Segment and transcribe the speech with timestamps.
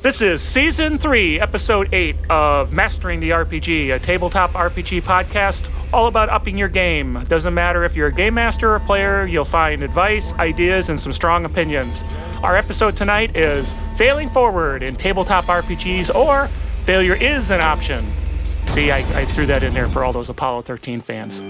[0.00, 6.06] This is season three, episode eight of Mastering the RPG, a tabletop RPG podcast all
[6.06, 7.24] about upping your game.
[7.28, 11.10] Doesn't matter if you're a game master or player, you'll find advice, ideas, and some
[11.12, 12.04] strong opinions.
[12.44, 16.46] Our episode tonight is Failing Forward in Tabletop RPGs or
[16.84, 18.04] Failure is an Option.
[18.66, 21.40] See, I, I threw that in there for all those Apollo 13 fans.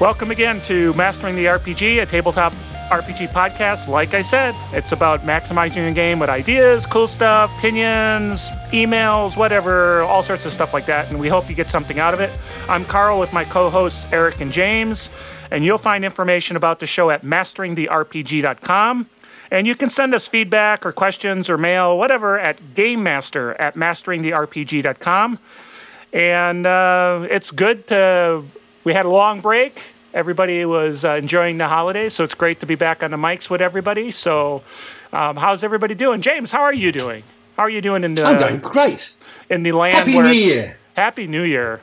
[0.00, 2.52] Welcome again to Mastering the RPG, a tabletop
[2.88, 3.88] RPG podcast.
[3.88, 10.02] Like I said, it's about maximizing your game with ideas, cool stuff, opinions, emails, whatever,
[10.02, 11.10] all sorts of stuff like that.
[11.10, 12.30] And we hope you get something out of it.
[12.68, 15.10] I'm Carl with my co hosts, Eric and James.
[15.50, 19.06] And you'll find information about the show at masteringtherpg.com.
[19.50, 25.40] And you can send us feedback or questions or mail, whatever, at gamemaster at masteringtherpg.com.
[26.12, 28.44] And uh, it's good to
[28.84, 29.80] we had a long break.
[30.14, 33.50] Everybody was uh, enjoying the holidays, so it's great to be back on the mics
[33.50, 34.10] with everybody.
[34.10, 34.62] So,
[35.12, 36.22] um, how's everybody doing?
[36.22, 37.22] James, how are you doing?
[37.56, 38.24] How are you doing in the?
[38.24, 39.14] I'm doing great.
[39.50, 39.96] In the land.
[39.96, 40.76] Happy New Year.
[40.96, 41.80] Happy New Year.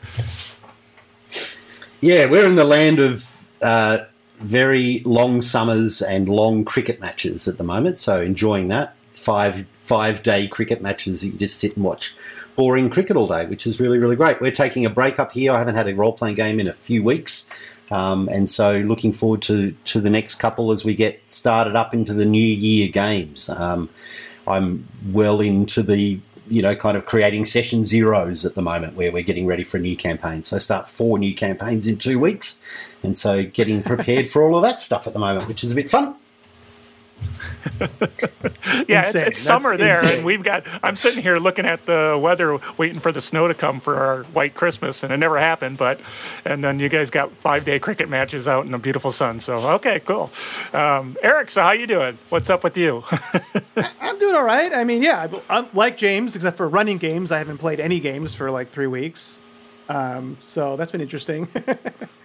[2.01, 3.99] Yeah, we're in the land of uh,
[4.39, 7.97] very long summers and long cricket matches at the moment.
[7.97, 11.21] So enjoying that five five day cricket matches.
[11.21, 12.15] that You just sit and watch
[12.55, 14.41] boring cricket all day, which is really, really great.
[14.41, 15.53] We're taking a break up here.
[15.53, 17.49] I haven't had a role playing game in a few weeks.
[17.91, 21.93] Um, and so looking forward to, to the next couple as we get started up
[21.93, 23.49] into the new year games.
[23.49, 23.89] Um,
[24.47, 29.11] I'm well into the, you know, kind of creating session zeros at the moment where
[29.11, 30.41] we're getting ready for a new campaign.
[30.43, 32.61] So I start four new campaigns in two weeks.
[33.03, 35.75] And so getting prepared for all of that stuff at the moment, which is a
[35.75, 36.15] bit fun.
[38.87, 40.17] yeah, it's, it's summer there, insane.
[40.17, 40.63] and we've got.
[40.83, 44.23] I'm sitting here looking at the weather, waiting for the snow to come for our
[44.25, 45.77] white Christmas, and it never happened.
[45.77, 45.99] But,
[46.45, 49.39] and then you guys got five day cricket matches out in the beautiful sun.
[49.39, 50.31] So okay, cool.
[50.73, 52.17] Um, Eric, so how you doing?
[52.29, 53.03] What's up with you?
[53.99, 54.73] I'm doing all right.
[54.73, 57.31] I mean, yeah, I'm like James, except for running games.
[57.31, 59.41] I haven't played any games for like three weeks,
[59.89, 61.47] um, so that's been interesting.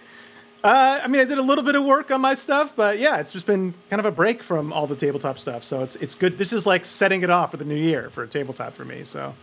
[0.63, 3.17] Uh, I mean, I did a little bit of work on my stuff, but yeah,
[3.17, 5.63] it's just been kind of a break from all the tabletop stuff.
[5.63, 6.37] So it's it's good.
[6.37, 9.03] This is like setting it off for the new year for a tabletop for me.
[9.03, 9.33] So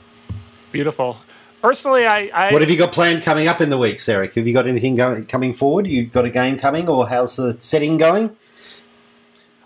[0.70, 1.18] beautiful.
[1.60, 4.34] Personally, I, I what have you got planned coming up in the weeks, Eric?
[4.34, 5.88] Have you got anything going coming forward?
[5.88, 8.36] You got a game coming, or how's the setting going?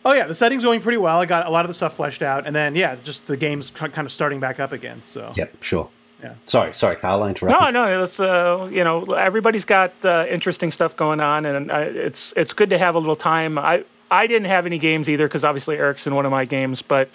[0.05, 1.21] Oh yeah, the setting's going pretty well.
[1.21, 3.69] I got a lot of the stuff fleshed out, and then yeah, just the game's
[3.69, 5.03] kind of starting back up again.
[5.03, 5.91] So yep, sure.
[6.23, 6.35] Yeah.
[6.47, 7.23] Sorry, sorry, Carl.
[7.25, 7.75] I interrupted.
[7.75, 8.05] No, no.
[8.05, 12.53] It's uh, you know, everybody's got uh, interesting stuff going on, and uh, it's it's
[12.53, 13.59] good to have a little time.
[13.59, 16.81] I I didn't have any games either because obviously Eric's in one of my games,
[16.81, 17.09] but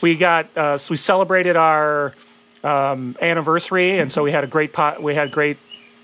[0.00, 2.14] we got uh, so we celebrated our
[2.62, 5.02] um, anniversary, and so we had a great pot.
[5.02, 5.56] We had a great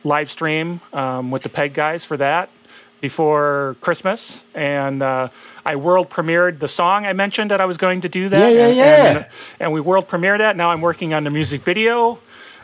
[0.02, 2.50] live stream um, with the Peg guys for that
[3.00, 5.28] before Christmas, and uh,
[5.64, 8.52] I world premiered the song I mentioned that I was going to do that.
[8.52, 9.16] Yeah, yeah, and, yeah.
[9.16, 9.26] And,
[9.60, 10.56] and we world premiered that.
[10.56, 12.19] Now I'm working on the music video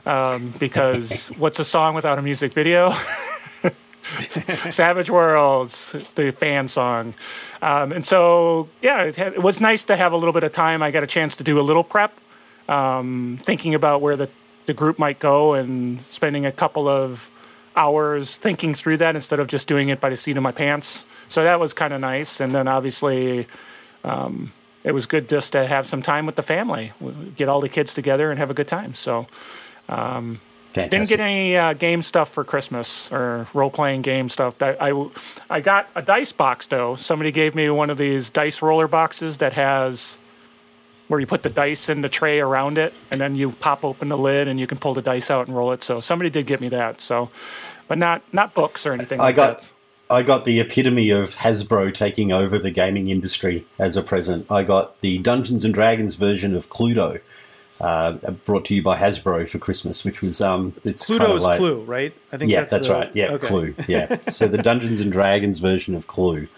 [0.06, 2.92] um, because what's a song without a music video?
[4.70, 7.14] Savage Worlds, the fan song.
[7.62, 10.82] Um, and so, yeah, it, it, was nice to have a little bit of time.
[10.82, 12.12] I got a chance to do a little prep,
[12.68, 14.28] um, thinking about where the,
[14.66, 17.30] the group might go and spending a couple of
[17.76, 21.06] hours thinking through that instead of just doing it by the seat of my pants.
[21.28, 22.40] So that was kind of nice.
[22.40, 23.46] And then obviously,
[24.04, 24.52] um,
[24.84, 26.92] it was good just to have some time with the family,
[27.36, 28.94] get all the kids together and have a good time.
[28.94, 29.26] So,
[29.88, 30.40] um,
[30.72, 34.60] didn't get any uh, game stuff for Christmas or role playing game stuff.
[34.60, 35.08] I, I,
[35.48, 36.96] I got a dice box though.
[36.96, 40.18] Somebody gave me one of these dice roller boxes that has
[41.08, 44.08] where you put the dice in the tray around it, and then you pop open
[44.08, 45.82] the lid and you can pull the dice out and roll it.
[45.82, 47.00] So somebody did get me that.
[47.00, 47.30] So,
[47.88, 49.20] but not not books or anything.
[49.20, 49.60] I like got.
[49.60, 49.70] That.
[50.10, 54.50] I got the epitome of Hasbro taking over the gaming industry as a present.
[54.52, 57.20] I got the Dungeons and Dragons version of Cluedo,
[57.80, 58.12] uh,
[58.44, 61.82] brought to you by Hasbro for Christmas, which was um, it's Cluedo is like, Clue,
[61.82, 62.14] right?
[62.32, 63.10] I think yeah, that's, that's the, right.
[63.14, 63.46] Yeah, okay.
[63.46, 63.74] Clue.
[63.88, 66.48] Yeah, so the Dungeons and Dragons version of Clue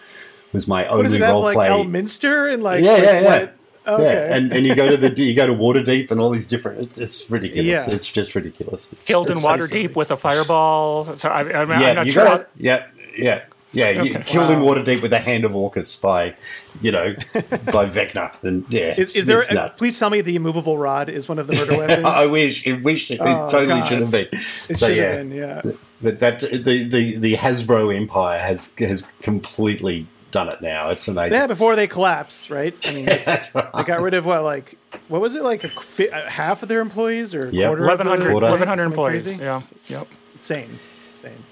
[0.52, 1.70] was my what only role have, play.
[1.70, 3.48] Like Elminster and like yeah, like yeah, yeah.
[3.88, 4.02] Okay.
[4.02, 6.80] Yeah, and, and you go to the you go to Waterdeep and all these different.
[6.80, 7.86] It's, it's ridiculous.
[7.86, 7.94] Yeah.
[7.94, 8.92] It's just ridiculous.
[8.92, 11.16] It's, Killed it's in Waterdeep with a fireball.
[11.16, 12.24] So I, I mean, yeah, I'm not you sure.
[12.24, 12.48] Got it.
[12.56, 12.86] Yeah,
[13.16, 13.44] yeah.
[13.76, 14.04] Yeah, okay.
[14.04, 14.54] you, killed wow.
[14.54, 16.34] in Waterdeep with the hand of Orcus by,
[16.80, 19.42] you know, by Vecna, and yeah, is, is there?
[19.42, 22.06] A, please tell me the immovable rod is one of the murder weapons.
[22.06, 23.86] I wish, I wish it, oh, totally God.
[23.86, 24.28] should have been.
[24.32, 25.62] It so yeah, been, yeah.
[26.00, 30.90] But that the, the the Hasbro empire has has completely done it now.
[30.90, 31.32] It's amazing.
[31.32, 32.74] Yeah, before they collapse, right?
[32.88, 33.72] I mean, that's right.
[33.74, 34.78] they got rid of what, like,
[35.08, 35.70] what was it, like a,
[36.14, 37.68] uh, half of their employees or yep.
[37.68, 39.24] quarter 1,100, of 1,100 employees.
[39.24, 39.42] Crazy?
[39.42, 40.08] Yeah, yep.
[40.34, 40.68] Insane.
[41.16, 41.42] same.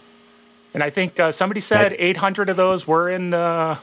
[0.74, 3.78] And I think uh, somebody said 800 of those were in the,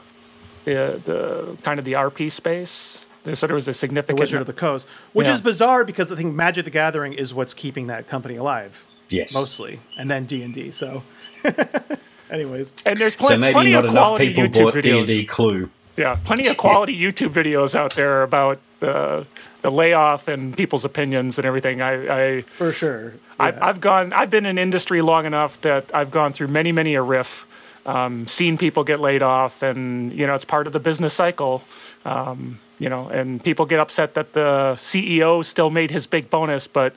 [0.64, 3.06] the, the kind of the RP space.
[3.34, 4.18] So there was a The significant.
[4.20, 5.34] Wizard of the Coast, which Yeah.
[5.34, 8.84] is bizarre because I think Magic the Gathering is what's keeping that company alive.
[9.10, 9.32] Yes.
[9.34, 10.70] mostly, and then D and D.
[10.70, 11.02] So,
[12.30, 14.80] anyways, and there's plen- So maybe plenty not of enough quality people YouTube bought D
[14.90, 14.98] videos.
[14.98, 15.70] and D Clue.
[15.96, 19.26] Yeah, plenty of quality YouTube videos out there about the
[19.60, 21.80] the layoff and people's opinions and everything.
[21.82, 23.62] I, I for sure, I've.
[23.62, 24.12] I've gone.
[24.12, 27.46] I've been in industry long enough that I've gone through many, many a RIF,
[27.86, 31.62] um, seen people get laid off, and you know it's part of the business cycle.
[32.04, 36.66] Um, you know, and people get upset that the CEO still made his big bonus,
[36.66, 36.94] but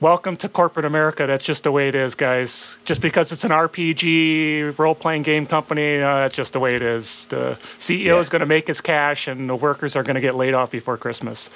[0.00, 1.26] welcome to corporate America.
[1.28, 2.76] That's just the way it is, guys.
[2.84, 6.82] Just because it's an RPG role playing game company, uh, that's just the way it
[6.82, 7.26] is.
[7.26, 8.20] The CEO Yeah.
[8.20, 10.72] is going to make his cash, and the workers are going to get laid off
[10.72, 11.50] before Christmas.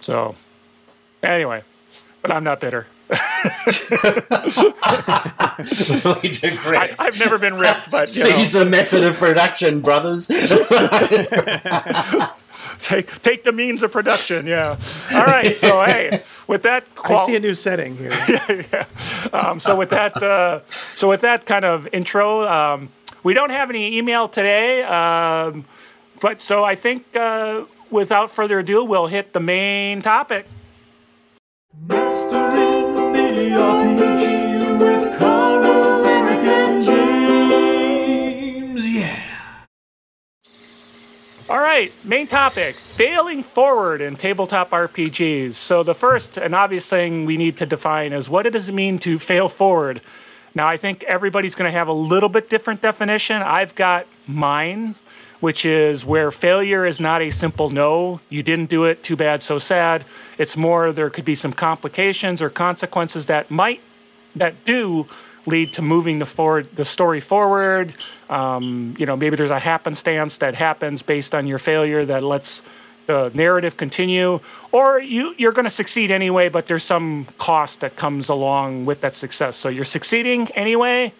[0.00, 0.34] So,
[1.22, 1.62] anyway,
[2.22, 2.86] but I'm not bitter.
[3.10, 3.16] we
[6.30, 7.00] digress.
[7.00, 10.28] I, I've never been ripped, but you know, Seize the method of production, brothers.
[12.80, 14.46] take take the means of production.
[14.46, 14.76] Yeah.
[15.14, 15.56] All right.
[15.56, 18.12] So hey, with that, I see a new setting here.
[19.32, 22.90] um, so with that, uh, so with that kind of intro, um,
[23.22, 25.64] we don't have any email today, um,
[26.20, 30.46] but so I think uh, without further ado, we'll hit the main topic.
[41.50, 45.54] All right, main topic failing forward in tabletop RPGs.
[45.54, 49.00] So, the first and obvious thing we need to define is what does it mean
[49.00, 50.00] to fail forward?
[50.54, 53.42] Now, I think everybody's going to have a little bit different definition.
[53.42, 54.94] I've got mine,
[55.40, 59.42] which is where failure is not a simple no, you didn't do it, too bad,
[59.42, 60.04] so sad.
[60.38, 63.80] It's more there could be some complications or consequences that might,
[64.36, 65.06] that do
[65.46, 67.94] lead to moving the forward the story forward.
[68.28, 72.62] Um, you know, maybe there's a happenstance that happens based on your failure that lets
[73.06, 74.40] the narrative continue,
[74.70, 79.00] or you you're going to succeed anyway, but there's some cost that comes along with
[79.00, 79.56] that success.
[79.56, 81.12] So you're succeeding anyway,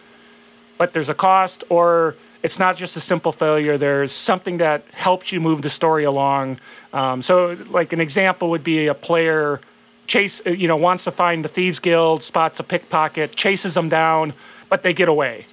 [0.78, 3.76] but there's a cost, or it's not just a simple failure.
[3.76, 6.58] There's something that helps you move the story along.
[6.92, 9.60] Um, so, like an example would be a player
[10.06, 14.32] chase, you know, wants to find the thieves guild, spots a pickpocket, chases them down,
[14.68, 15.46] but they get away.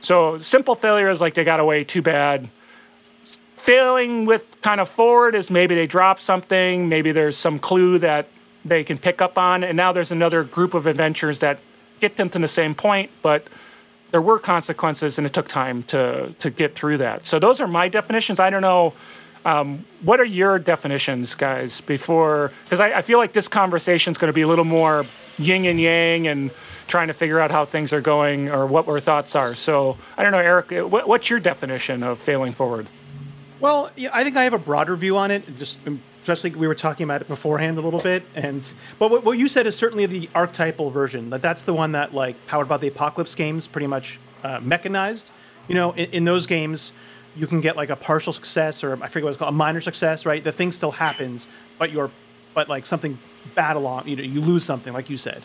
[0.00, 1.84] So, simple failure is like they got away.
[1.84, 2.48] Too bad.
[3.56, 8.28] Failing with kind of forward is maybe they drop something, maybe there's some clue that
[8.64, 11.58] they can pick up on, and now there's another group of adventures that
[12.00, 13.46] get them to the same point, but
[14.10, 17.26] there were consequences and it took time to to get through that.
[17.26, 18.40] So those are my definitions.
[18.40, 18.94] I don't know.
[19.44, 21.80] Um, what are your definitions, guys?
[21.80, 25.06] Before, because I, I feel like this conversation is going to be a little more
[25.38, 26.50] yin and yang and
[26.88, 29.54] trying to figure out how things are going or what our thoughts are.
[29.54, 30.70] So I don't know, Eric.
[30.90, 32.88] What, what's your definition of failing forward?
[33.60, 35.58] Well, I think I have a broader view on it.
[35.58, 35.80] Just
[36.20, 39.48] especially we were talking about it beforehand a little bit, and but what, what you
[39.48, 41.30] said is certainly the archetypal version.
[41.30, 45.32] That that's the one that like powered by the apocalypse games, pretty much uh, mechanized.
[45.68, 46.92] You know, in, in those games,
[47.36, 49.80] you can get like a partial success or I forget what it's called, a minor
[49.80, 50.42] success, right?
[50.42, 51.46] The thing still happens,
[51.78, 52.10] but you're
[52.54, 53.18] but like something
[53.54, 55.42] bad along, you know, you lose something, like you said.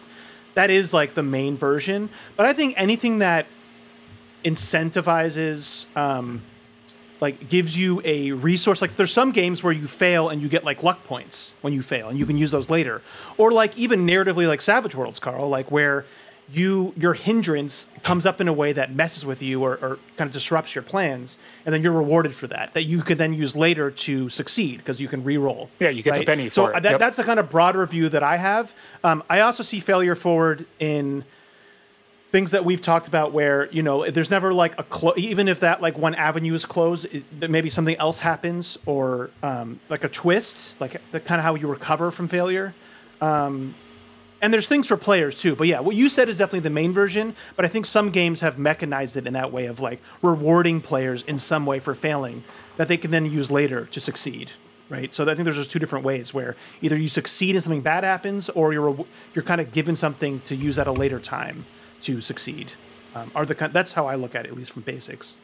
[0.55, 2.09] That is like the main version.
[2.35, 3.45] But I think anything that
[4.43, 6.41] incentivizes um,
[7.21, 10.63] like gives you a resource like there's some games where you fail and you get
[10.63, 13.01] like luck points when you fail and you can use those later
[13.37, 16.05] or like even narratively like savage worlds carl like where
[16.51, 20.27] you your hindrance comes up in a way that messes with you or, or kind
[20.27, 23.55] of disrupts your plans and then you're rewarded for that that you can then use
[23.55, 26.83] later to succeed because you can re-roll Yeah, you get the Benny so for it.
[26.83, 26.99] that, Yep.
[26.99, 28.73] that's the kind of broader view that i have
[29.05, 31.23] um, i also see failure forward in
[32.33, 35.59] things that we've talked about where you know there's never like a clo- even if
[35.59, 40.09] that like one avenue is closed it, maybe something else happens or um, like a
[40.09, 42.73] twist like the kind of how you recover from failure.
[43.21, 43.75] Um,
[44.41, 46.91] and there's things for players too but yeah what you said is definitely the main
[46.91, 50.81] version but i think some games have mechanized it in that way of like rewarding
[50.81, 52.43] players in some way for failing
[52.77, 54.51] that they can then use later to succeed
[54.89, 55.13] right?
[55.13, 58.03] So i think there's just two different ways where either you succeed and something bad
[58.03, 61.63] happens or you're you're kind of given something to use at a later time
[62.03, 62.71] to succeed
[63.15, 65.37] um, are the that's how i look at it at least from basics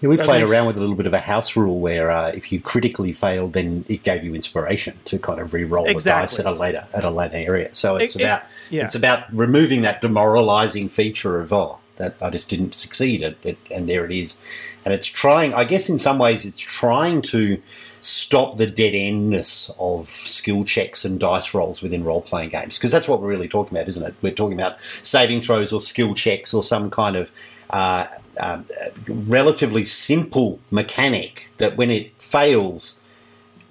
[0.00, 2.50] Yeah, we played around with a little bit of a house rule where uh, if
[2.50, 6.46] you critically failed, then it gave you inspiration to kind of re-roll the dice at
[6.46, 7.68] a later at a later area.
[7.74, 8.84] So it's It- it- about yeah.
[8.84, 13.58] it's about removing that demoralizing feature of oh that I just didn't succeed at it,
[13.70, 14.38] and there it is,
[14.84, 15.52] and it's trying.
[15.54, 17.60] I guess in some ways it's trying to
[18.06, 22.92] stop the dead endness of skill checks and dice rolls within role playing games because
[22.92, 24.14] that's what we're really talking about, isn't it?
[24.22, 27.32] We're talking about saving throws or skill checks or some kind of
[27.70, 28.06] uh,
[28.38, 28.62] uh,
[29.08, 33.00] relatively simple mechanic that when it fails,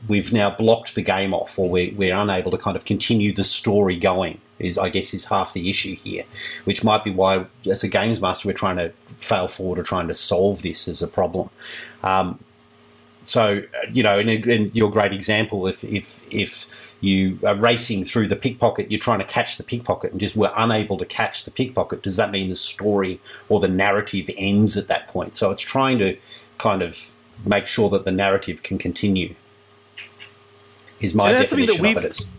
[0.07, 3.43] we've now blocked the game off or we're, we're unable to kind of continue the
[3.43, 6.23] story going is I guess is half the issue here,
[6.63, 10.07] which might be why as a games master we're trying to fail forward or trying
[10.07, 11.49] to solve this as a problem.
[12.03, 12.39] Um,
[13.27, 16.67] so uh, you know, in, in, your great example, if if if
[17.01, 20.51] you are racing through the pickpocket, you're trying to catch the pickpocket and just were
[20.55, 22.01] unable to catch the pickpocket.
[22.01, 25.35] Does that mean the story or the narrative ends at that point?
[25.35, 26.17] So it's trying to
[26.57, 27.13] kind of
[27.45, 29.35] make sure that the narrative can continue.
[31.01, 32.03] Is my definition of it.
[32.05, 32.29] It's,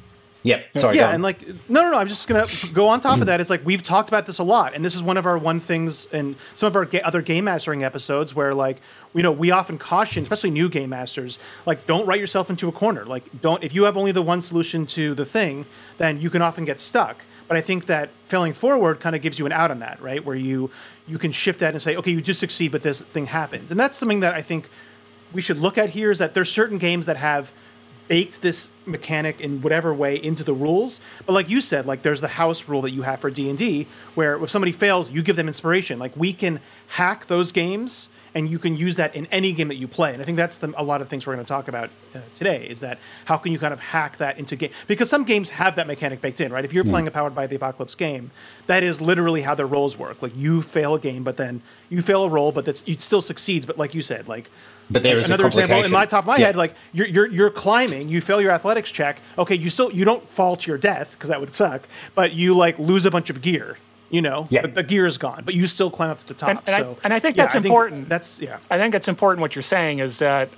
[0.47, 0.79] Yep.
[0.79, 0.97] Sorry.
[0.97, 1.99] Yeah, and like no, no, no.
[1.99, 3.26] I'm just gonna go on top of mm-hmm.
[3.26, 3.41] that.
[3.41, 5.59] It's like we've talked about this a lot, and this is one of our one
[5.59, 8.81] things in some of our ga- other game mastering episodes where like
[9.12, 12.73] you know we often caution, especially new game masters, like don't write yourself into a
[12.73, 13.05] corner.
[13.05, 15.67] Like don't if you have only the one solution to the thing,
[15.99, 17.25] then you can often get stuck.
[17.49, 20.25] But I think that failing forward kind of gives you an out on that, right?
[20.25, 20.71] Where you
[21.09, 23.81] you can shift that and say, okay, you just succeed, but this thing happens, and
[23.81, 24.69] that's something that I think
[25.33, 26.12] we should look at here.
[26.12, 27.50] Is that there's certain games that have
[28.09, 31.00] baked this mechanic in whatever way into the rules.
[31.25, 33.59] But like you said, like there's the house rule that you have for D and
[33.59, 35.99] D, where if somebody fails, you give them inspiration.
[35.99, 39.76] Like we can hack those games, and you can use that in any game that
[39.76, 40.12] you play.
[40.12, 42.19] And I think that's the, a lot of things we're going to talk about uh,
[42.35, 42.66] today.
[42.66, 44.71] Is that how can you kind of hack that into game?
[44.87, 46.64] Because some games have that mechanic baked in, right?
[46.64, 46.90] If you're mm.
[46.90, 48.31] playing a Powered by the Apocalypse game,
[48.66, 50.21] that is literally how their rolls work.
[50.21, 53.23] Like you fail a game, but then you fail a roll, but that's it still
[53.23, 53.64] succeeds.
[53.64, 54.50] But like you said, like
[54.90, 56.47] but there is another example in my top of my yeah.
[56.47, 56.57] head.
[56.57, 59.21] Like you're, you're you're climbing, you fail your athletics check.
[59.38, 61.87] Okay, you still you don't fall to your death because that would suck.
[62.14, 63.78] But you like lose a bunch of gear.
[64.09, 64.62] You know, yeah.
[64.62, 66.50] the, the gear is gone, but you still climb up to the top.
[66.50, 68.02] And, and so, I, and I think that's yeah, important.
[68.02, 68.59] Think that's yeah.
[68.71, 70.49] I think it's important what you're saying is that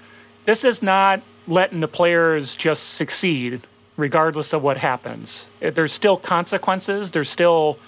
[0.45, 3.63] this is not letting the players just succeed
[3.97, 5.49] regardless of what happens.
[5.61, 7.11] There's still consequences.
[7.11, 7.79] There's still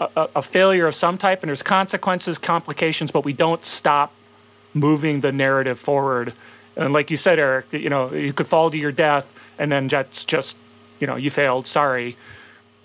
[0.00, 4.12] a, a, failure of some type, and there's consequences, complications, but we don't stop
[4.74, 6.32] moving the narrative forward.
[6.78, 9.88] And like you said, Eric, you know, you could fall to your death, and then
[9.88, 10.56] that's just,
[11.00, 11.66] you know, you failed.
[11.66, 12.16] Sorry.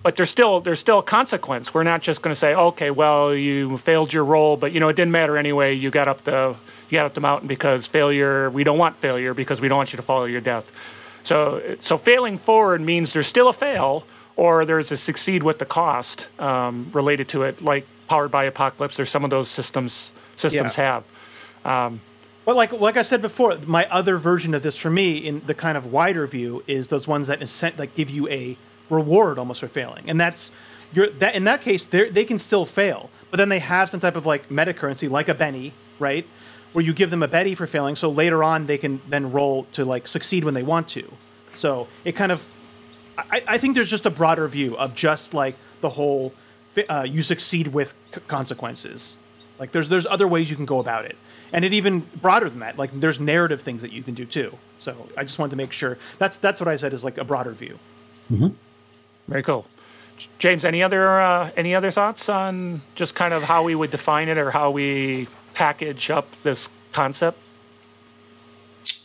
[0.01, 1.73] But there's still there's still a consequence.
[1.73, 4.89] We're not just going to say, okay, well, you failed your role, but you know,
[4.89, 5.73] it didn't matter anyway.
[5.73, 6.55] You got up the
[6.89, 8.49] you got up the mountain because failure.
[8.49, 10.71] We don't want failure because we don't want you to follow your death.
[11.21, 15.65] So so failing forward means there's still a fail, or there's a succeed with the
[15.65, 20.77] cost um, related to it, like powered by apocalypse or some of those systems systems
[20.77, 20.83] yeah.
[20.83, 21.03] have.
[21.63, 22.01] Um,
[22.45, 25.53] but like like I said before, my other version of this for me in the
[25.53, 28.57] kind of wider view is those ones that incent, give you a
[28.89, 30.51] reward almost for failing, and that's
[30.93, 34.15] you're, that in that case they can still fail, but then they have some type
[34.15, 36.27] of like meta currency like a Benny, right?
[36.73, 39.63] Where you give them a Benny for failing, so later on they can then roll
[39.73, 41.11] to like succeed when they want to.
[41.53, 42.45] So it kind of,
[43.17, 46.33] I, I think there's just a broader view of just like the whole,
[46.89, 49.17] uh, you succeed with c- consequences.
[49.59, 51.15] Like there's there's other ways you can go about it
[51.53, 52.77] and it even broader than that.
[52.77, 54.57] Like there's narrative things that you can do too.
[54.79, 57.23] So I just wanted to make sure that's that's what I said is like a
[57.23, 57.79] broader view.
[58.31, 58.49] Mm-hmm.
[59.27, 59.67] Very cool.
[60.39, 64.27] James, any other uh, any other thoughts on just kind of how we would define
[64.27, 67.37] it or how we package up this concept?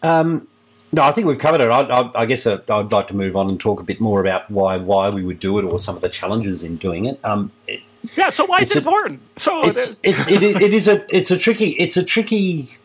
[0.02, 0.48] Um,
[0.92, 1.70] no, I think we've covered it.
[1.70, 4.20] I, I, I guess uh, I'd like to move on and talk a bit more
[4.20, 7.20] about why why we would do it or some of the challenges in doing it.
[7.24, 7.82] Um, it
[8.16, 8.30] yeah.
[8.30, 9.20] So why is it a, important?
[9.36, 12.76] So it's, it, it, it is a it's a tricky it's a tricky.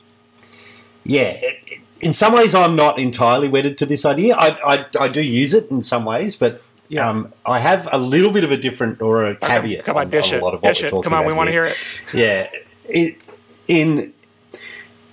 [1.03, 1.34] Yeah.
[1.36, 4.36] It, in some ways, I'm not entirely wedded to this idea.
[4.36, 7.10] I, I, I do use it in some ways, but yeah.
[7.10, 9.86] Um, I have a little bit of a different or a caveat.
[9.86, 11.48] Come on, on, dish on a lot of what we're talking Come on, we want
[11.48, 11.77] to hear it.
[12.13, 12.50] Yeah,
[12.88, 13.17] it,
[13.67, 14.13] in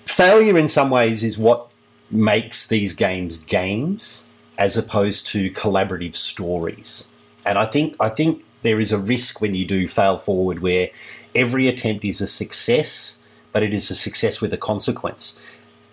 [0.04, 1.70] failure in some ways is what
[2.10, 4.26] makes these games games
[4.58, 7.08] as opposed to collaborative stories.
[7.46, 10.88] And I think I think there is a risk when you do fail forward where
[11.34, 13.18] every attempt is a success,
[13.52, 15.40] but it is a success with a consequence.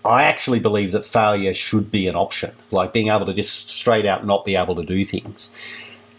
[0.04, 4.06] I actually believe that failure should be an option, like being able to just straight
[4.06, 5.52] out not be able to do things.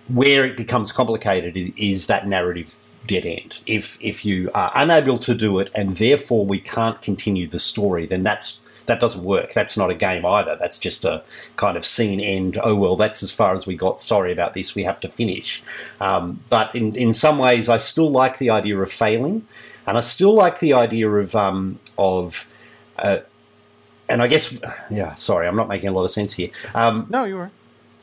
[0.09, 3.61] Where it becomes complicated is that narrative dead end.
[3.67, 8.07] If if you are unable to do it and therefore we can't continue the story,
[8.07, 9.53] then that's that doesn't work.
[9.53, 10.57] That's not a game either.
[10.57, 11.23] That's just a
[11.57, 12.59] kind of scene end.
[12.63, 14.01] Oh well, that's as far as we got.
[14.01, 14.75] Sorry about this.
[14.75, 15.63] We have to finish.
[16.01, 19.47] Um, but in in some ways, I still like the idea of failing,
[19.87, 22.53] and I still like the idea of um, of.
[22.99, 23.19] Uh,
[24.11, 24.59] and I guess,
[24.91, 25.15] yeah.
[25.15, 26.49] Sorry, I'm not making a lot of sense here.
[26.75, 27.51] Um, no, you were.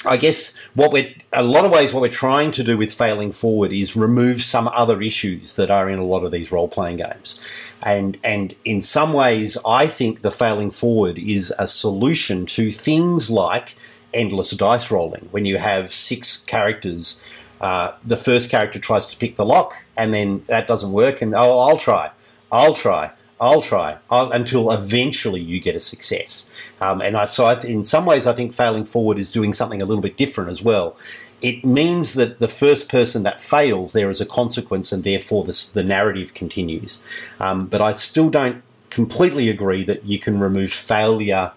[0.06, 3.32] I guess what we're a lot of ways what we're trying to do with failing
[3.32, 6.98] forward is remove some other issues that are in a lot of these role playing
[6.98, 7.40] games,
[7.86, 13.30] and and in some ways I think the failing forward is a solution to things
[13.30, 13.76] like
[14.14, 17.24] endless dice rolling when you have six characters.
[17.62, 21.34] Uh, the first character tries to pick the lock, and then that doesn't work, and
[21.34, 22.12] oh, I'll try,
[22.52, 26.50] I'll try, I'll try I'll, until eventually you get a success.
[26.82, 29.82] Um, and I, so I, in some ways, I think failing forward is doing something
[29.82, 30.98] a little bit different as well.
[31.42, 35.72] It means that the first person that fails, there is a consequence, and therefore the,
[35.74, 37.04] the narrative continues.
[37.40, 41.52] Um, but I still don't completely agree that you can remove failure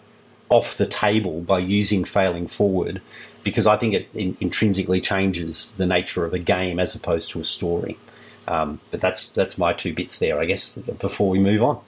[0.49, 3.01] off the table by using failing forward
[3.45, 7.41] because I think it in, intrinsically changes the nature of a game as opposed to
[7.41, 7.99] a story.
[8.47, 10.79] Um, but that's that's my two bits there, I guess.
[10.79, 11.81] Before we move on,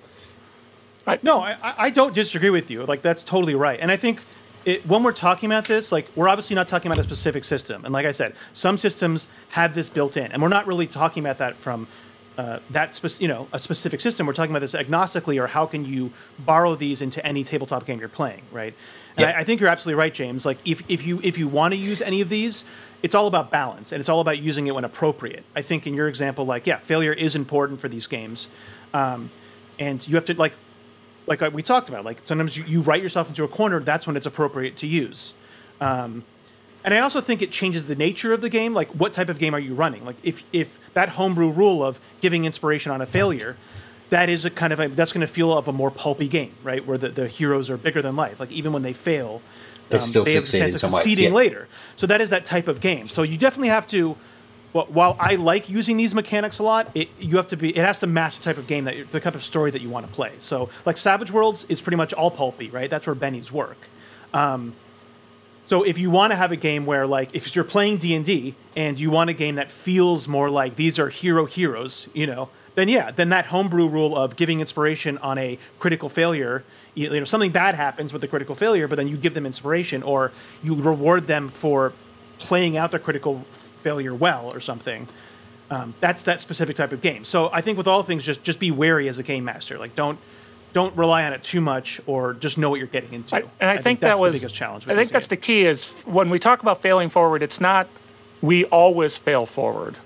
[1.23, 2.85] No, I, I I don't disagree with you.
[2.85, 3.81] Like that's totally right.
[3.81, 4.21] And I think
[4.65, 7.85] it, when we're talking about this, like we're obviously not talking about a specific system.
[7.85, 11.23] And like I said, some systems have this built in, and we're not really talking
[11.23, 11.87] about that from
[12.39, 14.27] uh, that spec- you know a specific system.
[14.27, 17.99] We're talking about this agnostically, or how can you borrow these into any tabletop game
[18.01, 18.75] you're playing, right?
[19.17, 19.31] And Yeah.
[19.37, 20.47] I, I think you're absolutely right, James.
[20.47, 22.65] Like if if you if you want to use any of these,
[23.03, 25.45] it's all about balance, and it's all about using it when appropriate.
[25.57, 28.49] I think in your example, like yeah, failure is important for these games,
[28.95, 29.31] um,
[29.79, 30.53] and you have to like
[31.31, 33.81] like we talked about, like sometimes you, you write yourself into a corner.
[33.81, 35.33] That's when it's appropriate to use.
[35.81, 36.25] Um,
[36.85, 38.75] and I also think it changes the nature of the game.
[38.75, 40.05] Like, what type of game are you running?
[40.05, 43.57] Like, if if that homebrew rule of giving inspiration on a failure,
[44.11, 46.55] that is a kind of a, that's going to feel of a more pulpy game,
[46.65, 46.85] right?
[46.85, 48.41] Where the, the heroes are bigger than life.
[48.41, 49.41] Like, even when they fail,
[49.91, 51.35] They still have the sense of succeeding yeah.
[51.35, 51.69] later.
[51.97, 53.07] So that is that type of game.
[53.07, 54.17] So you definitely have to.
[54.73, 57.77] Well, while I like using these mechanics a lot, it you have to be.
[57.77, 59.83] It has to match the type of game that you- the type of story that
[59.83, 60.33] you want to play.
[60.39, 62.89] So, like Savage Worlds is pretty much all pulpy, right?
[62.89, 63.79] That's where Benny's work.
[64.33, 64.75] Um,
[65.65, 68.25] so if you want to have a game where, like, if you're playing D and
[68.25, 72.27] D and you want a game that feels more like these are hero heroes, you
[72.27, 77.11] know, then yeah, then that homebrew rule of giving inspiration on a critical failure, you
[77.11, 80.31] know, something bad happens with the critical failure, but then you give them inspiration or
[80.63, 81.93] you reward them for
[82.39, 83.45] playing out their critical
[83.81, 85.09] failure well or something.
[85.71, 87.25] Um, that's that specific type of game.
[87.25, 89.79] So I think with all things, just just be wary as a game master.
[89.79, 90.19] Like don't
[90.73, 93.37] don't rely on it too much, or just know what you're getting into.
[93.37, 94.89] I, and I, think, that's that was the biggest challenge.
[94.89, 95.37] I think that's game.
[95.37, 95.67] the key.
[95.67, 97.89] Is when we talk about failing forward, it's not
[98.43, 99.97] we always fail forward,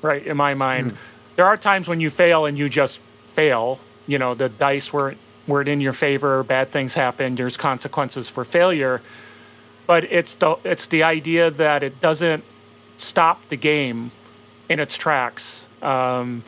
[0.00, 0.24] right?
[0.24, 0.96] In my mind,
[1.36, 3.80] there are times when you fail and you just fail.
[4.06, 6.42] You know, the dice weren't weren't in your favor.
[6.42, 7.34] Bad things happen.
[7.34, 9.02] There's consequences for failure,
[9.86, 12.44] but it's the it's the idea that it doesn't
[13.02, 14.10] stop the game
[14.68, 15.66] in its tracks.
[15.82, 16.44] Um,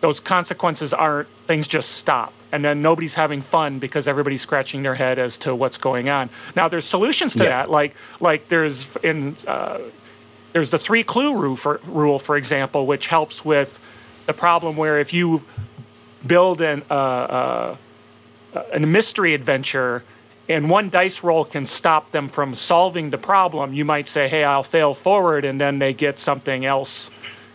[0.00, 4.94] those consequences aren't things just stop and then nobody's having fun because everybody's scratching their
[4.94, 7.50] head as to what's going on now there's solutions to Yeah.
[7.50, 9.78] that like like there's in uh,
[10.52, 13.78] there's the three clue rule for, rule for example which helps with
[14.26, 15.42] the problem where if you
[16.26, 17.76] build an uh, uh,
[18.72, 20.02] a mystery adventure
[20.48, 24.44] and one dice roll can stop them from solving the problem you might say hey
[24.44, 27.10] i'll fail forward and then they get something else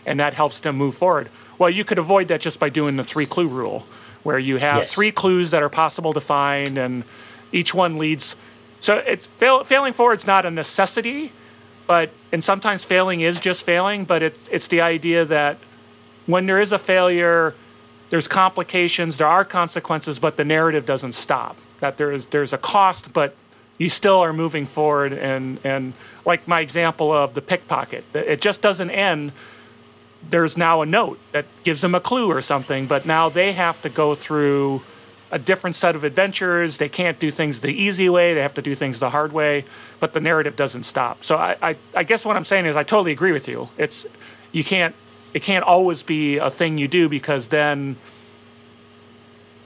[0.06, 1.28] and that helps them move forward
[1.58, 3.86] well you could avoid that just by doing the three clue rule
[4.22, 4.94] where you have Yes.
[4.94, 7.04] three clues that are possible to find and
[7.52, 8.36] each one leads
[8.80, 11.32] so it's fail, failing forward's not a necessity
[11.86, 15.58] but and sometimes failing is just failing but it's it's the idea that
[16.26, 17.54] when there is a failure
[18.10, 21.56] there's complications, there are consequences, but the narrative doesn't stop.
[21.82, 23.34] That there is there's a cost, but
[23.76, 25.12] you still are moving forward.
[25.12, 29.32] And and like my example of the pickpocket, it just doesn't end.
[30.30, 33.82] There's now a note that gives them a clue or something, but now they have
[33.82, 34.82] to go through
[35.32, 36.78] a different set of adventures.
[36.78, 38.32] They can't do things the easy way.
[38.34, 39.64] They have to do things the hard way,
[39.98, 41.24] but the narrative doesn't stop.
[41.24, 43.68] So I, I, I guess what I'm saying is I totally agree with you.
[43.76, 44.06] It's
[44.52, 44.94] you can't
[45.34, 47.96] it can't always be a thing you do because then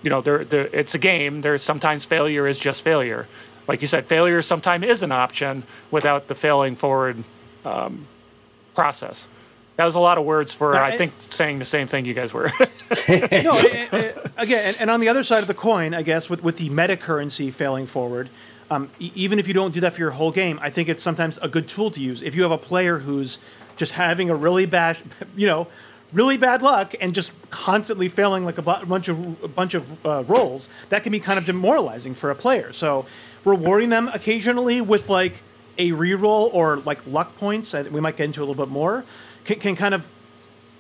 [0.07, 1.41] you know there, there it's a game.
[1.41, 3.27] There's sometimes failure is just failure.
[3.67, 7.25] Like you said failure sometimes is an option without the failing forward
[7.65, 8.07] um,
[8.77, 9.27] process.
[9.75, 12.15] That was a lot of words for No, i think saying the same thing you
[12.15, 12.53] guys were.
[13.43, 16.31] No, eh, eh, again, and, and on the other side of the coin, I guess
[16.31, 18.31] with with the meta currency failing forward,
[18.71, 21.03] um, e- even if you don't do that for your whole game, I think it's
[21.03, 22.23] sometimes a good tool to use.
[22.23, 23.41] If you have a player who's
[23.75, 24.99] just having a really bad,
[25.37, 25.67] you know,
[26.13, 30.07] really bad luck and just constantly failing like a bu- bunch of a bunch of
[30.07, 32.73] uh, rolls, that can be kind of demoralizing for a player.
[32.73, 33.07] So
[33.45, 35.43] rewarding them occasionally with like
[35.79, 39.05] a reroll or like luck points, we might get into a little bit more,
[39.45, 40.09] can, can kind of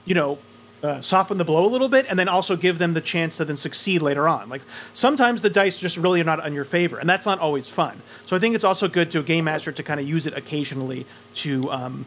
[0.06, 0.38] you know,
[0.82, 3.44] uh, soften the blow a little bit, and then also give them the chance to
[3.44, 4.48] then succeed later on.
[4.48, 4.62] Like
[4.92, 8.00] sometimes the dice just really are not on your favor, and that's not always fun.
[8.24, 10.36] So I think it's also good to a game master to kind of use it
[10.36, 12.06] occasionally to, um,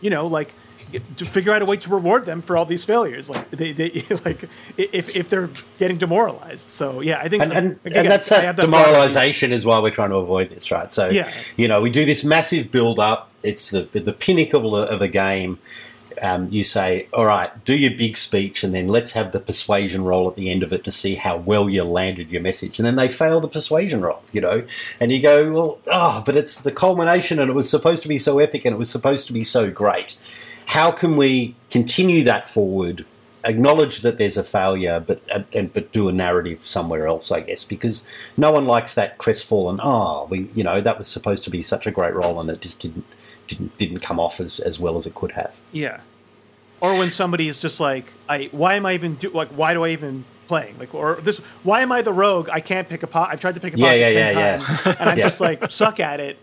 [0.00, 0.54] you know, like
[1.16, 3.28] to figure out a way to reward them for all these failures.
[3.30, 3.90] Like they, they
[4.24, 4.44] like
[4.76, 6.68] if if they're getting demoralized.
[6.68, 9.90] So yeah, I think and, and, again, and that's I that demoralization is why we're
[9.90, 10.90] trying to avoid this, right?
[10.90, 11.30] So, Yeah.
[11.56, 13.30] you know, we do this massive build up.
[13.42, 15.58] It's the the pinnacle of a game.
[16.22, 20.02] Um, you say, all right, do your big speech, and then let's have the persuasion
[20.02, 22.78] roll at the end of it to see how well you landed your message.
[22.78, 24.64] And then they fail the persuasion roll, you know,
[24.98, 28.16] and you go, well, oh, but it's the culmination, and it was supposed to be
[28.16, 30.16] so epic, and it was supposed to be so great.
[30.66, 33.04] How can we continue that forward?
[33.44, 35.20] Acknowledge that there's a failure, but
[35.54, 39.78] and, but do a narrative somewhere else, I guess, because no one likes that crestfallen.
[39.82, 42.60] Oh, we, you know, that was supposed to be such a great role, and it
[42.60, 43.04] just didn't
[43.46, 45.60] didn't didn't come off as, as well as it could have.
[45.70, 46.00] Yeah.
[46.80, 49.84] Or when somebody is just like, I why am I even do like why do
[49.84, 52.48] I even playing like or this why am I the rogue?
[52.50, 53.30] I can't pick a pot.
[53.32, 54.58] I've tried to pick a Yeah, yeah, ten yeah, yeah.
[54.58, 56.38] times and I'm just like suck at it.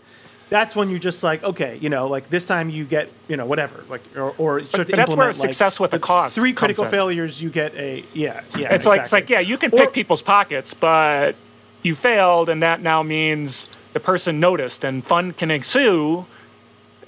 [0.54, 3.48] That's when you're just like, okay, you know, like this time you get, you know,
[3.48, 6.86] whatever, like, or, or to but that's where like, success with the cost Three critical
[6.86, 8.72] failures, you get a yeah, yeah.
[8.72, 11.36] It's like it's like yeah, you can Or- pick people's pockets, but
[11.82, 16.28] you failed, and that now means the person noticed, and fun can ensue.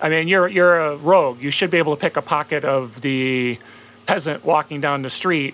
[0.01, 1.39] I mean, you're you're a rogue.
[1.39, 3.59] You should be able to pick a pocket of the
[4.07, 5.53] peasant walking down the street.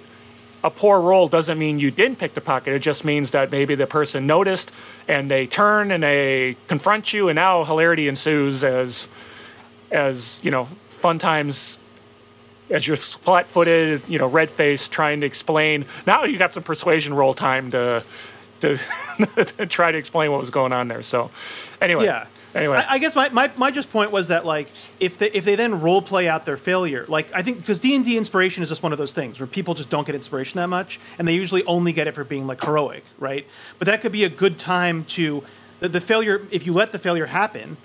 [0.63, 2.73] A poor roll doesn't mean you didn't pick the pocket.
[2.73, 4.71] It just means that maybe the person noticed
[5.07, 9.09] and they turn and they confront you, and now hilarity ensues as
[9.91, 11.79] as you know fun times
[12.69, 15.85] as you're flat-footed, you know, red-faced, trying to explain.
[16.07, 18.03] Now you got some persuasion roll time to
[18.61, 18.77] to,
[19.35, 21.03] to try to explain what was going on there.
[21.03, 21.31] So,
[21.81, 22.27] anyway, Yeah.
[22.53, 25.45] Anyway, I, I guess my, my, my just point was that like if they if
[25.45, 28.61] they then role play out their failure, like I think because D and D inspiration
[28.61, 31.27] is just one of those things where people just don't get inspiration that much, and
[31.27, 33.47] they usually only get it for being like heroic, right?
[33.79, 35.43] But that could be a good time to
[35.79, 37.77] the, the failure if you let the failure happen.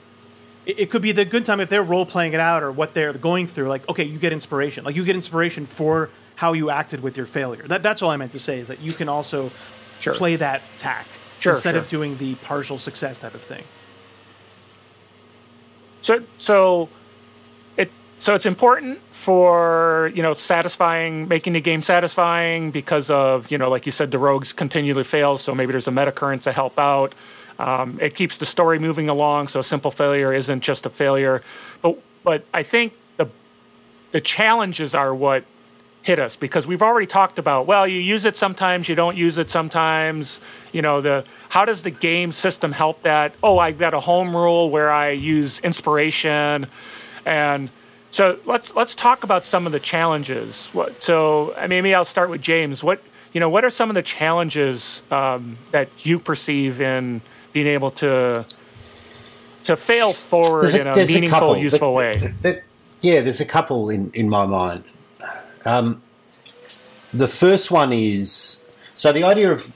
[0.67, 2.93] It, it could be the good time if they're role playing it out or what
[2.93, 3.69] they're going through.
[3.69, 7.27] Like okay, you get inspiration, like you get inspiration for how you acted with your
[7.27, 7.63] failure.
[7.67, 9.51] That, that's all I meant to say is that you can also
[9.99, 10.13] Sure.
[10.13, 11.07] play that tack
[11.39, 11.81] Sure, instead sure.
[11.81, 13.65] of doing the partial success type of thing.
[16.07, 16.89] So so
[17.77, 17.91] it
[18.21, 23.69] so it's important for you know satisfying making the game satisfying because of you know
[23.69, 26.79] like you said the rogues continually fail so maybe there's a meta current to help
[26.79, 27.13] out.
[27.59, 31.43] Um, it keeps the story moving along so simple failure isn't just a failure.
[31.83, 33.27] But but I think the
[34.13, 35.43] the challenges are what
[36.07, 39.39] hit us because we've already talked about well you use it sometimes you don't use
[39.39, 40.41] it sometimes.
[40.73, 43.35] You know the how does the game system help that?
[43.43, 46.69] Oh i've got a home rule where i use inspiration.
[47.25, 47.71] And
[48.13, 50.69] so let's let's talk about some of the challenges.
[50.69, 52.85] What so I mean, maybe i'll start with james.
[52.85, 57.21] What you know what are some of the challenges um, that you perceive in
[57.53, 58.47] being able to
[59.65, 62.21] to fail forward in a meaningful useful way?
[62.21, 62.63] th- th-
[63.01, 64.85] yeah, there's a couple in, in my mind.
[65.67, 66.03] Um,
[67.13, 68.63] the first one is
[68.95, 69.75] so the idea of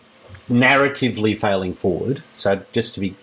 [0.48, 2.22] narratively failing forward.
[2.32, 3.16] So just to be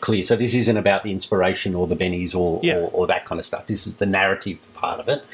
[0.00, 2.76] clear, so this isn't about the inspiration or the bennies or, Yeah.
[2.78, 3.66] or, or that kind of stuff.
[3.66, 5.24] This is the narrative part of it.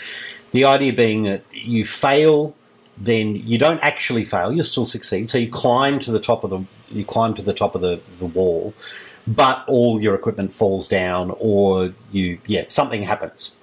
[0.52, 2.54] The idea being that you fail,
[2.96, 4.52] then you don't actually fail.
[4.52, 5.28] You still succeed.
[5.28, 8.00] So you climb to the top of the you climb to the top of the,
[8.20, 8.72] the wall,
[9.26, 13.55] but all your equipment falls down, or you yeah something happens.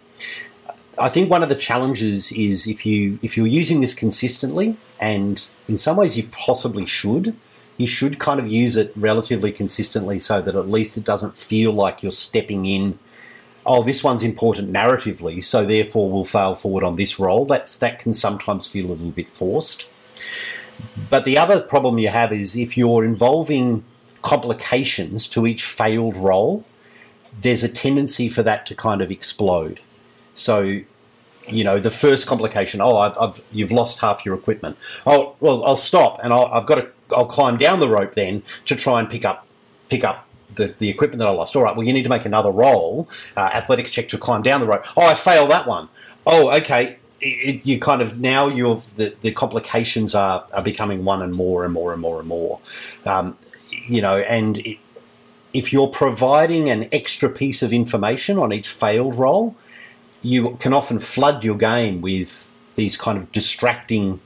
[0.99, 5.49] I think one of the challenges is if you if you're using this consistently, and
[5.67, 7.35] in some ways you possibly should,
[7.77, 11.71] you should kind of use it relatively consistently so that at least it doesn't feel
[11.71, 12.99] like you're stepping in.
[13.65, 17.45] Oh, this one's important narratively, so therefore we'll fail forward on this role.
[17.45, 19.89] That's that can sometimes feel a little bit forced.
[21.09, 23.83] But the other problem you have is if you're involving
[24.21, 26.65] complications to each failed role,
[27.41, 29.79] there's a tendency for that to kind of explode.
[30.33, 30.79] So,
[31.47, 34.77] you know, the first complication, oh, I've, I've you've lost half your equipment.
[35.05, 38.43] Oh, well, I'll stop and I'll, I've got to, I'll climb down the rope then
[38.65, 39.47] to try and pick up,
[39.89, 41.55] pick up the, the equipment that I lost.
[41.55, 44.61] All right, well, you need to make another roll, uh, athletics check to climb down
[44.61, 44.85] the rope.
[44.97, 45.89] Oh, I failed that one.
[46.25, 46.97] Oh, okay.
[47.19, 51.63] It, you kind of now you're the, the complications are, are becoming one and more
[51.63, 52.59] and more and more and more.
[53.05, 53.37] Um,
[53.69, 54.77] you know, and it,
[55.53, 59.55] if you're providing an extra piece of information on each failed roll,
[60.23, 64.19] you can often flood your game with these kind of distracting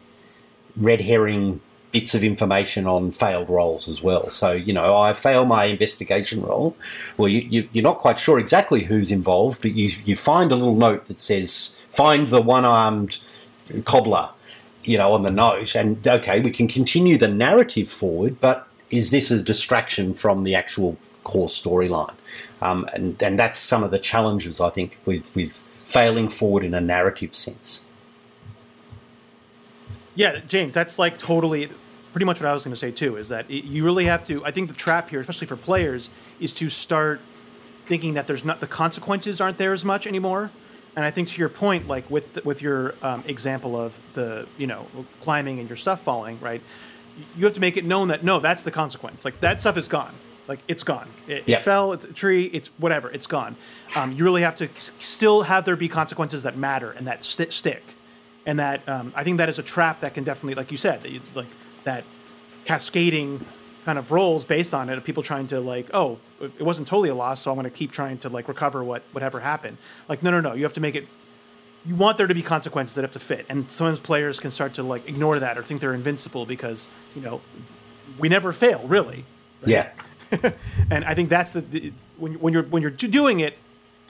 [0.77, 1.59] red herring
[1.91, 4.29] bits of information on failed rolls as well.
[4.29, 6.75] So, you know, I fail my investigation roll.
[7.17, 10.55] Well, you, you, you're not quite sure exactly who's involved, but you, you find a
[10.55, 13.19] little note that says, find the one armed
[13.85, 14.29] cobbler,
[14.83, 15.75] you know, on the note.
[15.75, 20.55] And okay, we can continue the narrative forward, but is this a distraction from the
[20.55, 22.13] actual core storyline?
[22.61, 26.73] Um, and and that's some of the challenges I think with with failing forward in
[26.73, 27.85] a narrative sense.
[30.15, 31.69] Yeah, James, that's like totally
[32.11, 33.15] pretty much what I was going to say too.
[33.15, 34.43] Is that it, you really have to?
[34.43, 37.21] I think the trap here, especially for players, is to start
[37.85, 40.51] thinking that there's not the consequences aren't there as much anymore.
[40.97, 44.67] And I think to your point, like with with your um, example of the you
[44.67, 44.87] know
[45.21, 46.61] climbing and your stuff falling, right?
[47.37, 49.23] You have to make it known that no, that's the consequence.
[49.23, 50.13] Like that stuff is gone.
[50.47, 51.07] Like it's gone.
[51.27, 51.57] It, Yeah.
[51.57, 51.93] it fell.
[51.93, 52.45] It's a tree.
[52.45, 53.09] It's whatever.
[53.11, 53.55] It's gone.
[53.95, 57.49] Um, you really have to still have there be consequences that matter and that sti
[57.49, 57.83] stick.
[58.45, 61.01] And that um, I think that is a trap that can definitely, like you said,
[61.01, 61.49] that you, like
[61.83, 62.05] that
[62.63, 63.41] cascading
[63.85, 67.09] kind of roles based on it of people trying to like, oh, it wasn't totally
[67.09, 69.77] a loss, so I'm going to keep trying to like recover what whatever happened.
[70.07, 70.53] Like, no, no, no.
[70.53, 71.07] You have to make it.
[71.85, 74.73] You want there to be consequences that have to fit, and sometimes players can start
[74.75, 77.41] to like ignore that or think they're invincible because you know
[78.19, 79.25] we never fail, really.
[79.65, 79.91] Yeah.
[80.91, 83.57] And I think that's the, the when when you're when you're doing it,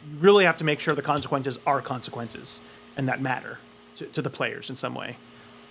[0.10, 2.60] you really have to make sure the consequences are consequences
[2.96, 3.60] and that matter
[3.96, 5.18] to, to the players in some way.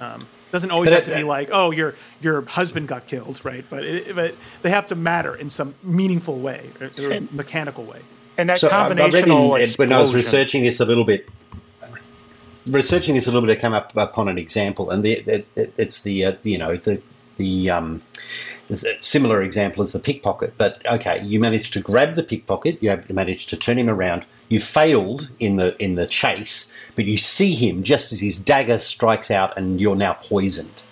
[0.01, 3.41] Um, doesn't always But have it- to be like, oh, your your husband got killed,
[3.45, 3.65] right?
[3.69, 7.85] But it, but they have to matter in some meaningful way or, or And- mechanical
[7.85, 8.01] way.
[8.39, 11.27] And that So I- I read in, when I was researching this a little bit,
[12.71, 15.73] researching this a little bit, I came up upon an example, and the, it, it,
[15.79, 17.01] it's the uh, you know the
[17.37, 18.03] the um,
[18.68, 20.55] there's a similar example as the pickpocket.
[20.59, 24.26] But okay, you managed to grab the pickpocket, you managed to turn him around.
[24.48, 28.79] You failed in the in the chase, but you see him just as his dagger
[28.79, 30.83] strikes out, and you're now poisoned.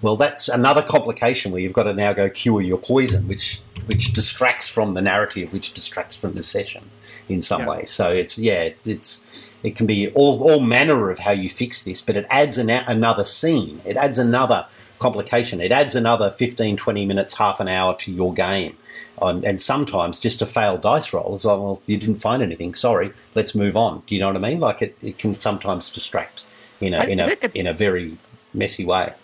[0.00, 4.12] Well, that's another complication where you've got to now go cure your poison, which which
[4.12, 6.90] distracts from the narrative, which distracts from the session
[7.28, 7.68] in some Yeah.
[7.68, 7.84] way.
[7.84, 9.22] So it's yeah, it's, it's
[9.62, 12.68] it can be all all manner of how you fix this, but it adds an,
[12.70, 13.80] another scene.
[13.84, 14.66] It adds another
[15.02, 15.60] complication.
[15.60, 18.76] It adds another 15, 20 minutes, half an hour to your game.
[19.18, 22.74] On, and sometimes just a failed dice roll is like, well, you didn't find anything.
[22.74, 24.02] Sorry, let's move on.
[24.06, 24.60] Do you know what I mean?
[24.60, 26.44] Like it, it can sometimes distract
[26.80, 28.16] in a in a in a very
[28.54, 29.14] messy way.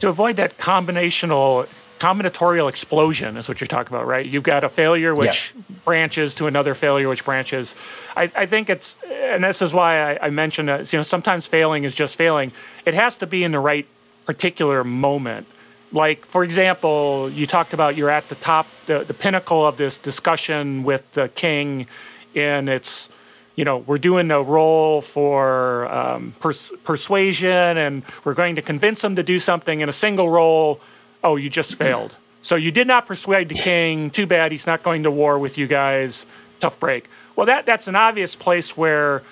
[0.00, 1.68] to avoid that combinational
[1.98, 6.48] combinatorial explosion is what you're talking about right you've got a failure which branches to
[6.48, 7.76] another failure which branches
[8.16, 11.46] I, I think it's and this is why I, I mentioned uh, you know sometimes
[11.46, 12.50] failing is just failing
[12.84, 13.86] it has to be in the right
[14.26, 15.46] particular moment
[15.92, 19.98] like for example you talked about you're at the top the, the pinnacle of this
[19.98, 21.86] discussion with the king
[22.34, 23.08] and it's
[23.54, 29.04] you know, we're doing a roll for um, pers- persuasion and we're going to convince
[29.04, 30.80] him to do something in a single roll.
[31.22, 32.16] Oh, you just failed.
[32.40, 34.10] So you did not persuade the king.
[34.10, 34.52] Too bad.
[34.52, 36.26] He's not going to war with you guys.
[36.60, 37.08] Tough break.
[37.36, 39.22] Well, that that's an obvious place where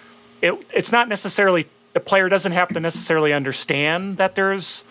[0.42, 4.84] it, it's not necessarily the player doesn't have to necessarily understand that there's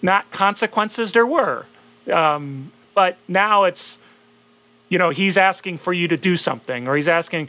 [0.00, 1.12] not consequences.
[1.12, 1.66] There were,
[2.10, 3.98] um, but now it's
[4.92, 7.48] you know he's asking for you to do something or he's asking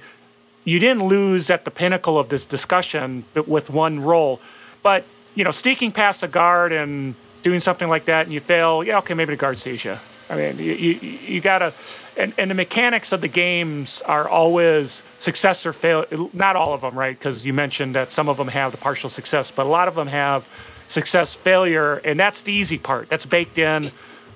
[0.63, 4.39] you didn't lose at the pinnacle of this discussion with one roll
[4.81, 5.03] but
[5.35, 8.97] you know sneaking past a guard and doing something like that and you fail yeah
[8.97, 9.97] okay maybe the guard sees you
[10.29, 10.93] i mean you, you,
[11.27, 11.73] you gotta
[12.17, 16.81] and, and the mechanics of the games are always success or fail not all of
[16.81, 17.17] them right?
[17.17, 19.95] Because you mentioned that some of them have the partial success but a lot of
[19.95, 20.47] them have
[20.87, 23.09] success failure and that's the easy part.
[23.09, 23.85] That's baked in.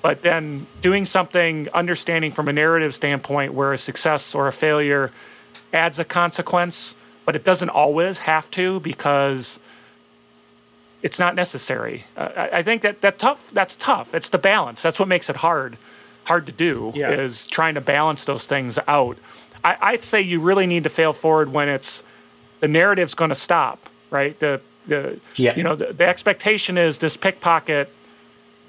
[0.02, 5.12] But then doing something understanding from a narrative standpoint where a success or a failure
[5.74, 9.60] adds a consequence but it doesn't always have to because
[11.04, 12.06] it's not necessary.
[12.16, 14.16] Uh, I, I think that, that tough that's tough.
[14.16, 14.82] It's the balance.
[14.82, 15.78] That's what makes it hard
[16.28, 17.12] hard to do Yeah.
[17.12, 19.18] is trying to balance those things out
[19.64, 22.04] I, i'd say you really need to fail forward when it's
[22.60, 23.78] the narrative's going to stop
[24.12, 25.56] right the the Yeah.
[25.56, 27.90] you know the, the expectation is this pickpocket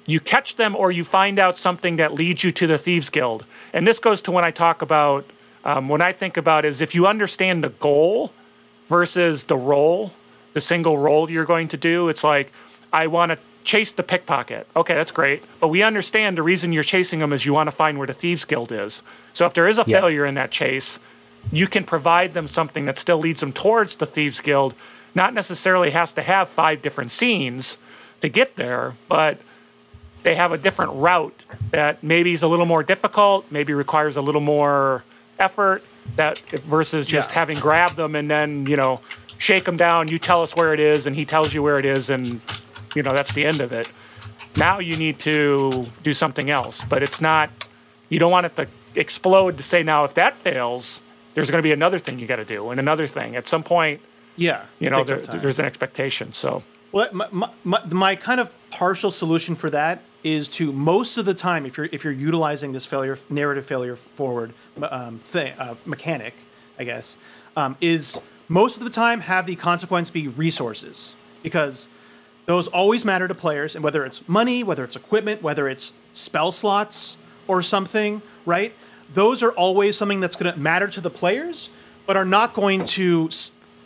[0.05, 3.45] you catch them or you find out something that leads you to the thieves guild
[3.73, 5.25] and this goes to when i talk about
[5.65, 8.31] um, when i think about is if you understand the goal
[8.87, 10.11] versus the role
[10.53, 12.51] the single role you're going to do it's like
[12.93, 13.37] i want to
[13.69, 17.45] chase the pickpocket okay that's great but we understand the reason you're chasing them is
[17.45, 19.03] you want to find where the thieves guild is
[19.33, 19.99] so if there is a Yeah.
[19.99, 20.97] failure in that chase
[21.51, 24.73] you can provide them something that still leads them towards the thieves guild
[25.13, 27.77] not necessarily has to have five different scenes
[28.21, 29.37] to get there but
[30.23, 31.37] they have a different route
[31.69, 35.03] that maybe is a little more difficult, maybe requires a little more
[35.39, 36.37] effort that
[36.75, 37.35] versus just Yeah.
[37.35, 38.99] having grabbed them and then, you know,
[39.37, 41.85] shake them down, you tell us where it is and he tells you where it
[41.85, 42.41] is and
[42.95, 43.91] you know, that's the end of it.
[44.57, 47.49] Now you need to do something else, but it's not
[48.09, 51.01] you don't want it to explode to say now if that fails,
[51.35, 53.35] there's going to be another thing you got to do and another thing.
[53.35, 54.01] At some point,
[54.35, 56.33] Yeah, you know, there, there's an expectation.
[56.33, 61.17] So Well, my, my, my, my kind of partial solution for that is to most
[61.17, 65.53] of the time, if you're if you're utilizing this failure narrative failure forward um, thing,
[65.57, 66.33] uh, mechanic,
[66.77, 67.17] I guess,
[67.55, 71.87] um, is most of the time have the consequence be resources because
[72.49, 76.51] those always matter to players, and whether it's money, whether it's equipment, whether it's spell
[76.51, 77.15] slots
[77.47, 78.73] or something, right?
[79.13, 81.69] Those are always something that's going to matter to the players,
[82.07, 83.29] but are not going to,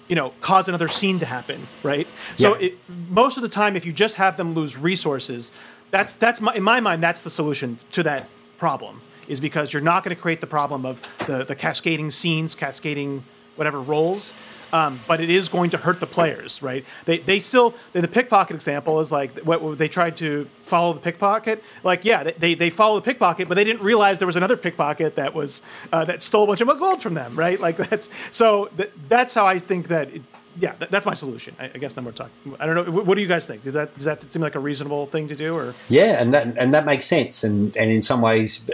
[0.07, 2.07] you know, cause another scene to happen, right?
[2.37, 2.77] So it,
[3.09, 5.51] most of the time, if you just have them lose resources,
[5.91, 9.01] that's that's my, in my mind that's the solution to that problem.
[9.27, 13.25] Is because you're not going to create the problem of the the cascading scenes, cascading
[13.57, 14.31] whatever roles.
[14.73, 16.83] Um, but it is going to hurt the players, right?
[17.05, 21.63] They, they still the pickpocket example is like what, they tried to follow the pickpocket.
[21.83, 25.15] Like yeah, they, they follow the pickpocket, but they didn't realize there was another pickpocket
[25.15, 27.59] that was uh, that stole a bunch of gold from them, right?
[27.59, 30.09] Like that's so th- that's how I think that.
[30.09, 30.23] It,
[30.59, 31.55] yeah, that, that's my solution.
[31.59, 32.55] I, I guess then we're talking.
[32.59, 32.91] I don't know.
[32.91, 33.63] What, what do you guys think?
[33.63, 35.55] Does that does that seem like a reasonable thing to do?
[35.55, 38.69] Or Yeah, and that and that makes sense, and and in some ways,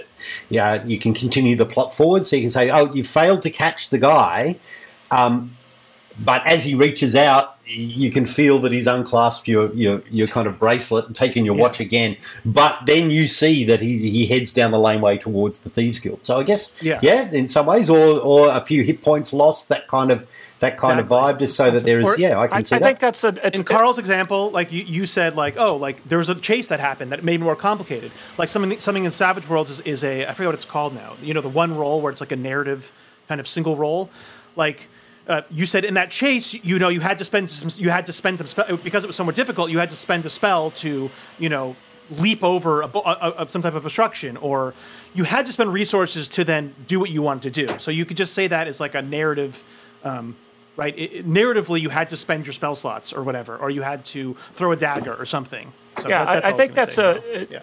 [0.50, 2.26] yeah, you can continue the plot forward.
[2.26, 4.58] So you can say, "Oh, you failed to catch the guy,"
[5.12, 5.56] um,
[6.24, 10.48] but as he reaches out, you can feel that he's unclasped your your, your kind
[10.48, 11.62] of bracelet and taken your Yeah.
[11.62, 12.18] watch again.
[12.44, 16.26] But then you see that he, he heads down the laneway towards the thieves guild.
[16.26, 17.00] So I guess, Yeah.
[17.04, 19.70] yeah, in some ways, or or a few hit points lost.
[19.70, 20.26] That kind of
[20.60, 21.18] that kind Exactly.
[21.18, 22.84] of vibe, just so that there is, Or- yeah, I can I, I see that.
[22.84, 26.18] think that's a it's in Carl's example, like you, you said, like oh, like there
[26.18, 28.12] was a chase that happened that made it more complicated.
[28.38, 31.14] Like something something in Savage Worlds is, is a I forget what it's called now.
[31.22, 32.92] You know, the one roll where it's like a narrative
[33.28, 34.10] kind of single roll.
[34.56, 34.88] Like
[35.30, 38.06] uh, you said in that chase, you know, you had to spend some, you had
[38.08, 39.70] to spend some spell because it was so more difficult.
[39.70, 41.76] You had to spend a spell to you know
[42.10, 44.74] leap over a, a, a, some type of obstruction, or
[45.14, 47.78] you had to spend resources to then do what you wanted to do.
[47.80, 49.64] So you could just say that as like a narrative.
[50.04, 50.36] Um,
[50.76, 50.98] right?
[50.98, 54.06] It, it- narratively, you had to spend your spell slots or whatever, or you had
[54.06, 55.72] to throw a dagger or something.
[56.00, 57.22] So Yeah, that- that's I, I think that's gonna a.
[57.22, 57.28] say.
[57.42, 57.60] it- yeah.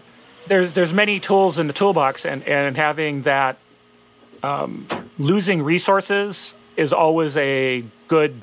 [0.47, 3.57] There's there's many tools in the toolbox, and and having that
[4.45, 4.87] um,
[5.19, 8.41] losing resources is always a good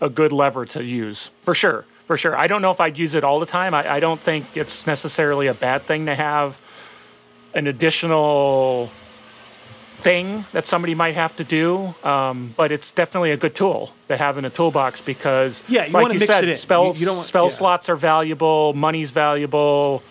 [0.00, 1.84] a good lever to use for sure.
[2.06, 3.72] For sure, I don't know if I'd use it all the time.
[3.72, 6.58] I, I don't think it's necessarily a bad thing to have
[7.54, 8.90] an additional
[9.98, 14.16] thing that somebody might have to do, um, but it's definitely a good tool to
[14.16, 16.94] have in a toolbox because, Yeah, you like wanna you mix said, it spell You-
[17.00, 17.50] you don't want- spell yeah.
[17.52, 20.02] slots are valuable, money's valuable.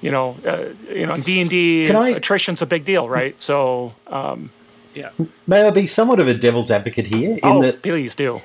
[0.00, 3.40] You know, uh, you know, D and D I- attrition's a big deal, right?
[3.40, 4.36] So, uh,
[4.94, 5.10] Yeah.
[5.46, 7.32] May I be somewhat of a devil's advocate here?
[7.32, 8.40] In oh, that please do.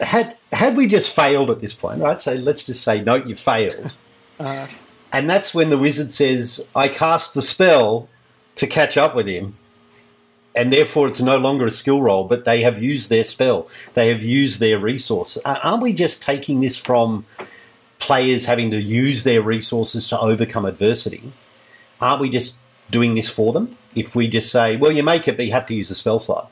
[0.00, 2.18] had had we just failed at this point, right?
[2.18, 3.96] So let's just say, no, you failed,
[4.40, 4.66] Uh-huh.
[5.12, 8.08] and that's when the wizard says, "I cast the spell
[8.56, 9.56] to catch up with him,"
[10.56, 14.08] and therefore it's no longer a skill roll, but they have used their spell, they
[14.08, 15.38] have used their resource.
[15.44, 17.26] Uh, aren't we just taking this from
[17.98, 21.32] players having to use their resources to overcome adversity?
[22.00, 23.76] Aren't we just doing this for them?
[23.94, 26.18] If we just say, "Well, you make it, but you have to use the spell
[26.18, 26.50] slot."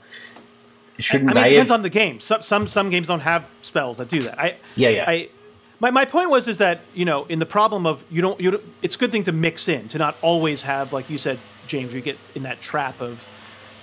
[0.99, 2.21] Shouldn't I mean, it depends have on the game.
[2.21, 4.39] Some some some games don't have spells that do that.
[4.39, 5.05] I Yeah, yeah.
[5.07, 5.29] I
[5.83, 8.53] my, my point was is that you know in the problem of you don't you
[8.53, 11.39] don't, it's a good thing to mix in to not always have like you said
[11.67, 13.27] James you get in that trap of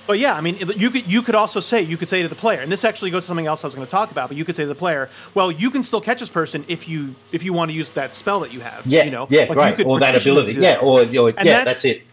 [0.07, 2.35] but yeah I mean you could you could also say you could say to the
[2.35, 4.37] player and this actually goes to something else I was going to talk about but
[4.37, 7.15] you could say to the player well you can still catch this person if you
[7.33, 9.75] if you want to use that spell that you have Yeah, you know yeah, Like,
[9.75, 12.03] could Or that ability, yeah, or, or yeah, that's- that's, it.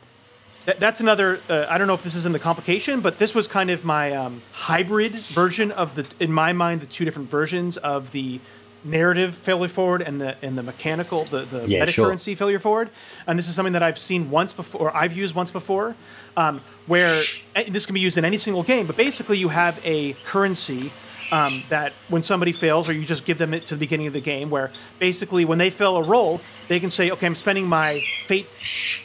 [0.67, 1.41] That, that's another.
[1.49, 3.85] Uh, I don't know if this is in the complication, but this was kind of
[3.85, 8.41] my um, hybrid version of the, in my mind, the two different versions of the
[8.85, 12.07] narrative failure forward and the and the mechanical, the the Yeah, meta sure.
[12.07, 12.91] currency failure forward.
[13.27, 15.95] And this is something that I've seen once before, or I've used once before,
[16.37, 17.23] um, where
[17.55, 18.87] and this can be used in any single game.
[18.87, 20.91] But basically, you have a currency.
[21.33, 24.13] Um, that when somebody fails, or you just give them it to the beginning of
[24.13, 27.67] the game, where basically when they fail a roll, they can say, "Okay, I'm spending
[27.67, 28.47] my fate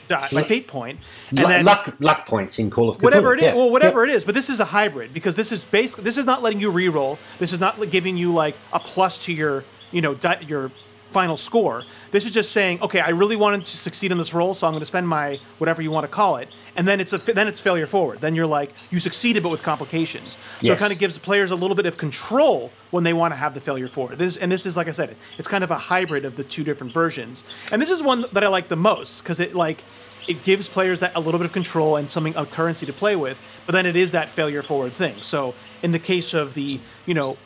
[0.08, 3.04] dot, my fate point," and Lu- then luck, luck points in Call of Cthulhu.
[3.04, 3.46] whatever it is.
[3.46, 4.12] yeah, Well, whatever yeah.
[4.14, 6.60] it is, but this is a hybrid because this is basically this is not letting
[6.60, 7.18] you re-roll.
[7.40, 10.70] This is not giving you like a plus to your you know di- your
[11.12, 11.82] final score.
[12.12, 14.74] This is just saying, okay, I really wanted to succeed in this role, so I'm
[14.74, 17.48] going to spend my whatever you want to call it, and then it's a then
[17.48, 18.22] it's failure forward.
[18.22, 20.34] Then you're like you succeeded, but with complications.
[20.34, 20.80] So Yes.
[20.80, 23.54] it kind of gives players a little bit of control when they want to have
[23.54, 24.18] the failure forward.
[24.18, 26.64] This and this is like I said, it's kind of a hybrid of the two
[26.64, 27.44] different versions.
[27.72, 29.84] And this is one that I like the most because it like
[30.28, 33.16] it gives players that a little bit of control and something a currency to play
[33.16, 35.16] with, but then it is that failure forward thing.
[35.16, 37.38] So in the case of the you know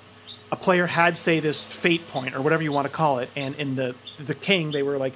[0.51, 3.55] a player had say this fate point or whatever you want to call it, and
[3.55, 3.95] in the
[4.25, 5.13] the king they were like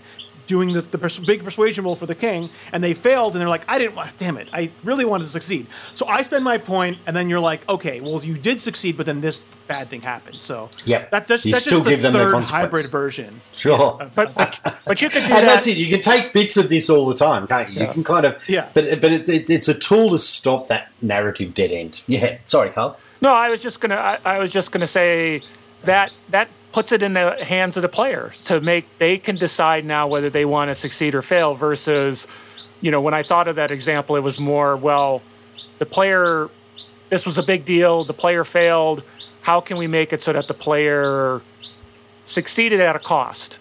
[0.47, 3.47] doing the, the pers- big persuasion roll for the king, and they failed, and they're
[3.47, 5.67] like, I didn't want, damn it, I really wanted to succeed.
[5.71, 9.05] So I spend my point, and then you're like, okay, well you did succeed, but
[9.05, 9.37] then this
[9.67, 10.33] bad thing happened.
[10.33, 12.49] So yeah, that's that's, You that's still just give the them third consequence.
[12.49, 13.41] hybrid version.
[13.53, 14.01] Sure.
[14.01, 15.41] of- But but, but you could do and that.
[15.45, 15.77] that's it.
[15.77, 17.81] You can take bits of this all the time, can't you?
[17.81, 18.69] You can kind of, Yeah.
[18.73, 22.03] But but it, it, it's a tool to stop that narrative dead end.
[22.07, 22.39] Yeah.
[22.43, 22.97] Sorry, Carl.
[23.21, 23.95] No, I was just gonna.
[23.95, 25.41] I, I was just gonna say
[25.83, 28.85] that that puts it in the hands of the player to make.
[28.99, 31.55] They can decide now whether they want to succeed or fail.
[31.55, 32.27] Versus,
[32.81, 35.21] you know, when I thought of that example, it was more well,
[35.79, 36.49] the player.
[37.09, 38.03] This was a big deal.
[38.03, 39.03] The player failed.
[39.41, 41.41] How can we make it so that the player
[42.25, 43.57] succeeded at a cost,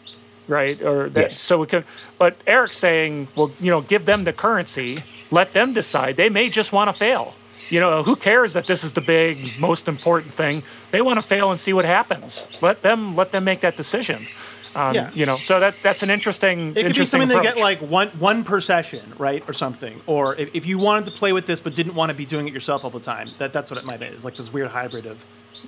[0.46, 0.80] right?
[0.82, 1.36] Or that, Yes.
[1.38, 1.84] so we could.
[2.18, 4.98] But Eric's saying, well, you know, give them the currency.
[5.30, 6.16] Let them decide.
[6.16, 7.34] They may just want to fail.
[7.71, 10.62] You know, who cares that this is the big, most important thing?
[10.91, 12.49] They want to fail and see what happens.
[12.62, 14.27] Let them let them make that decision.
[14.75, 15.11] Um, Yeah.
[15.14, 16.59] You know, so that that's an interesting.
[16.59, 16.69] Thing.
[16.69, 20.01] It could be interesting something they get like one one per session, right, or something.
[20.07, 22.47] Or if, if you wanted to play with this but didn't want to be doing
[22.49, 24.07] it yourself all the time, that that's what it might be.
[24.07, 25.25] It's like this weird hybrid of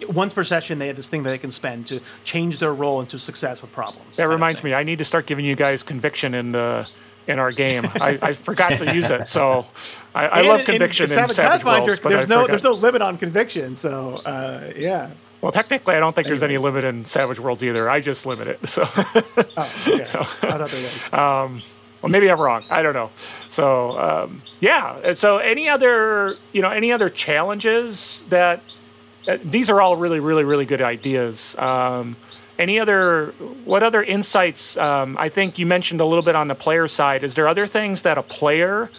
[0.08, 3.00] once per session they have this thing that they can spend to change their role
[3.00, 4.18] into success with problems.
[4.18, 6.88] That reminds me, I need to start giving you guys conviction in the
[7.30, 7.84] in our game.
[7.86, 9.66] I, I forgot to use it, so
[10.14, 12.50] I, I love conviction in, Savage, Pathfinder, Worlds, but there's I no forgot.
[12.50, 13.76] there's no limit on conviction.
[13.76, 15.10] So uh, yeah.
[15.40, 17.88] Well, technically, I don't think there's any limit in Savage Worlds either.
[17.88, 18.68] I just limit it.
[18.68, 20.02] So, Oh, okay.
[20.02, 21.74] I thought there was.
[22.02, 22.62] well, maybe I'm wrong.
[22.70, 23.10] I don't know.
[23.38, 25.14] So, um, yeah.
[25.14, 28.60] So, any other, you know, any other challenges that
[29.28, 31.56] uh, these are all really, really, really good ideas.
[31.58, 32.16] Um,
[32.60, 33.32] any other,
[33.64, 34.76] what other insights?
[34.76, 37.24] Um, I think you mentioned a little bit on the player side.
[37.24, 38.90] Is there other things that a player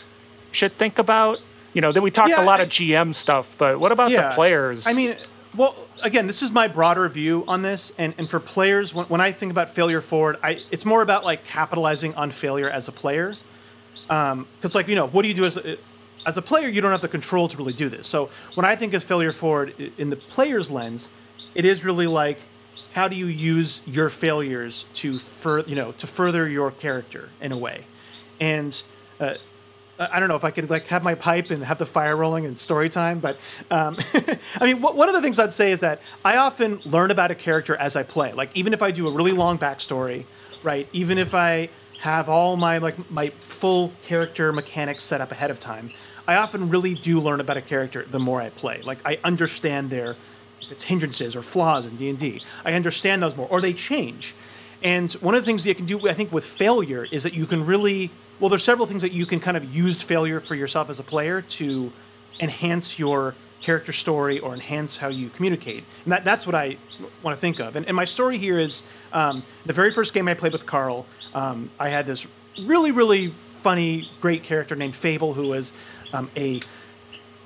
[0.52, 1.46] should think about?
[1.74, 4.10] You know, that we talked Yeah, a lot I- of GM stuff, but what about
[4.12, 4.86] the players?
[4.88, 5.16] I mean,
[5.56, 9.22] well, again, this is my broader view on this, and, and for players, when, when
[9.22, 12.92] I think about failure forward, I, it's more about like capitalizing on failure as a
[12.92, 13.34] player,
[14.08, 15.78] because like you know, what do you do as a,
[16.26, 16.68] as a player?
[16.68, 18.08] You don't have the control to really do this.
[18.08, 21.10] So when I think of failure forward in the player's lens,
[21.56, 22.40] it is really like
[22.94, 27.52] how do you use your failures to fur, you know to further your character in
[27.52, 27.86] a way,
[28.40, 28.82] and.
[29.20, 29.34] Uh,
[30.00, 32.48] I don't know if I could like have my pipe and have the fire rolling
[32.48, 33.38] and story time, but
[33.70, 33.96] um,
[34.60, 37.36] I mean, one of the things I'd say is that I often learn about a
[37.36, 38.34] character as I play.
[38.34, 40.26] Like even if I do a really long backstory,
[40.64, 40.88] right?
[40.92, 41.70] Even if I
[42.02, 45.90] have all my like my full character mechanics set up ahead of time,
[46.28, 48.80] I often really do learn about a character the more I play.
[48.82, 50.16] Like I understand their
[50.70, 52.42] it's hindrances or flaws in D and D.
[52.66, 54.36] I understand those more, or they change.
[54.84, 57.34] And one of the things that you can do, I think, with failure is that
[57.34, 58.50] you can really well.
[58.50, 61.42] There's several things that you can kind of use failure for yourself as a player
[61.42, 61.92] to
[62.42, 65.84] enhance your character story or enhance how you communicate.
[66.04, 66.78] And that, that's what I
[67.22, 67.76] want to think of.
[67.76, 68.84] And, and my story here is
[69.14, 71.06] um, the very first game I played with Carl.
[71.36, 72.28] Um, I had this
[72.66, 75.74] really, really funny, great character named Fable, who was
[76.14, 76.60] um, a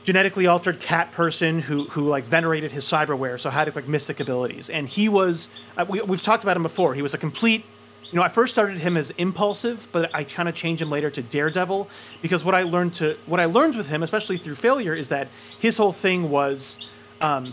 [0.05, 4.69] genetically altered cat person who who like venerated his cyberware, so had like mystic abilities.
[4.69, 6.93] And he was uh, we, we've talked about him before.
[6.93, 7.65] He was a complete.
[8.11, 11.09] You know, I first started him as impulsive, but I kind of changed him later
[11.09, 11.89] to daredevil
[12.21, 15.27] because what I learned to what I learned with him, especially through failure, is that
[15.59, 17.45] his whole thing was um,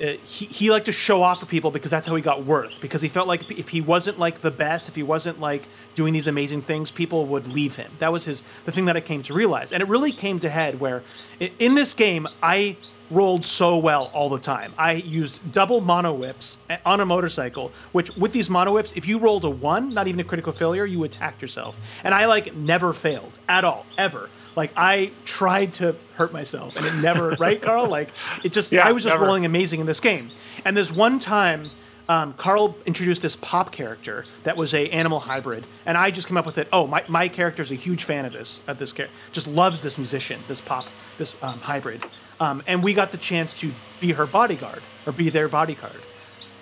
[0.00, 2.80] uh, he, he liked to show off to people because that's how he got worth.
[2.80, 6.12] Because he felt like if he wasn't like the best, if he wasn't like doing
[6.12, 7.90] these amazing things, people would leave him.
[7.98, 10.48] That was his the thing that I came to realize, and it really came to
[10.48, 11.02] head where
[11.40, 12.76] in this game I
[13.10, 14.72] rolled so well all the time.
[14.78, 19.18] I used double mono whips on a motorcycle, which with these mono whips, if you
[19.18, 22.92] rolled a one, not even a critical failure, you attacked yourself, and I like never
[22.92, 24.28] failed at all ever.
[24.54, 27.88] Like I tried to hurt myself, and it never right, Carl.
[27.88, 28.10] Like
[28.44, 29.24] it just Yeah, I was just never.
[29.24, 30.26] rolling amazing in this game.
[30.64, 31.62] And this one time,
[32.08, 36.36] um, Carl introduced this pop character that was a animal hybrid, and I just came
[36.36, 36.68] up with it.
[36.72, 39.16] Oh, my, my character's a huge fan of this of this character.
[39.32, 40.84] Just loves this musician, this pop,
[41.18, 42.04] this um, hybrid.
[42.38, 45.96] Um, and we got the chance to be her bodyguard or be their bodyguard.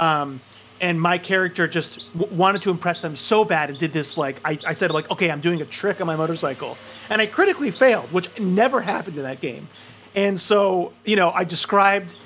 [0.00, 0.40] Um,
[0.80, 4.40] and my character just w- wanted to impress them so bad and did this like
[4.44, 6.76] I, I said like okay I'm doing a trick on my motorcycle.
[7.10, 9.68] And I critically failed which never happened in that game.
[10.14, 12.20] And so you know I described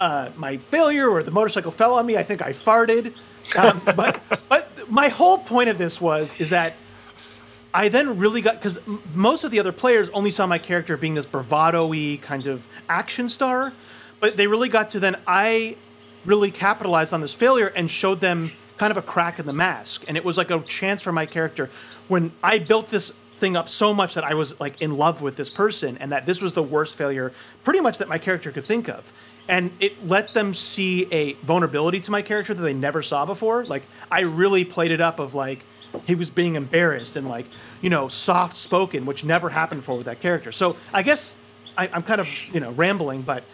[0.00, 2.16] uh, my failure or the motorcycle fell on me.
[2.16, 3.20] I think I farted.
[3.56, 6.74] Um, but but my whole point of this was is that
[7.74, 8.80] I then really got because
[9.14, 13.28] most of the other players only saw my character being this bravado-y kind of action
[13.28, 13.72] star,
[14.20, 15.76] but they really got to then I
[16.24, 20.04] really capitalized on this failure and showed them kind of a crack in the mask,
[20.08, 21.68] and it was like a chance for my character
[22.06, 25.36] when I built this thing up so much that I was like in love with
[25.36, 27.32] this person, and that this was the worst failure,
[27.64, 29.12] pretty much that my character could think of,
[29.48, 33.64] and it let them see a vulnerability to my character that they never saw before.
[33.64, 35.64] Like I really played it up of like
[36.06, 37.46] he was being embarrassed and like
[37.80, 40.52] you know soft spoken, which never happened before with that character.
[40.52, 41.34] So I guess
[41.76, 43.44] I, I'm kind of you know rambling, but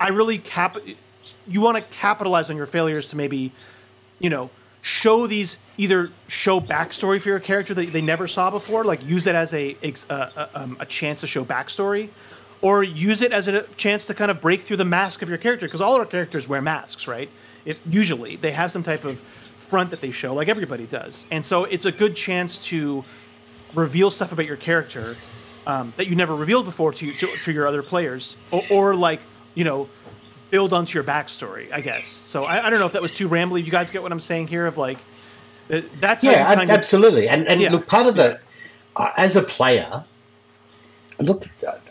[0.00, 0.76] I really cap.
[1.46, 3.52] You want to capitalize on your failures to maybe
[4.18, 4.50] you know
[4.82, 9.26] show these either show backstory for your character that they never saw before like use
[9.26, 9.76] it as a
[10.10, 12.10] uh, uh, um, a chance to show backstory
[12.60, 15.38] or use it as a chance to kind of break through the mask of your
[15.38, 17.30] character because all our characters wear masks right?
[17.64, 21.26] It, usually they have some type of front that they show like everybody does.
[21.30, 23.04] And so it's a good chance to
[23.74, 25.14] reveal stuff about your character
[25.66, 29.20] um, that you never revealed before to, to, to your other players or, or like
[29.54, 29.88] you know
[30.50, 32.06] build onto your backstory, I guess.
[32.06, 33.64] So I, I don't know if that was too rambly.
[33.64, 34.66] You guys get what I'm saying here?
[34.66, 34.98] Of like,
[35.72, 37.28] uh, that's Yeah, you ab- kind of- absolutely.
[37.28, 37.70] And and Yeah.
[37.72, 38.38] look, part of the
[38.96, 40.04] uh, as a player,
[41.20, 41.46] look,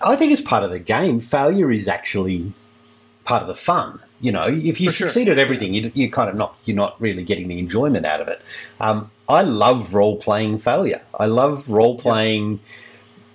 [0.06, 2.54] I think it's part of the game, failure is actually
[3.26, 3.99] part of the fun.
[4.22, 5.08] You know, if you For sure.
[5.10, 8.22] succeed at everything, you, you kind of not you're not really getting the enjoyment out
[8.22, 8.41] of it.
[8.80, 11.01] Um, I love role playing failure.
[11.20, 12.62] I love role playing.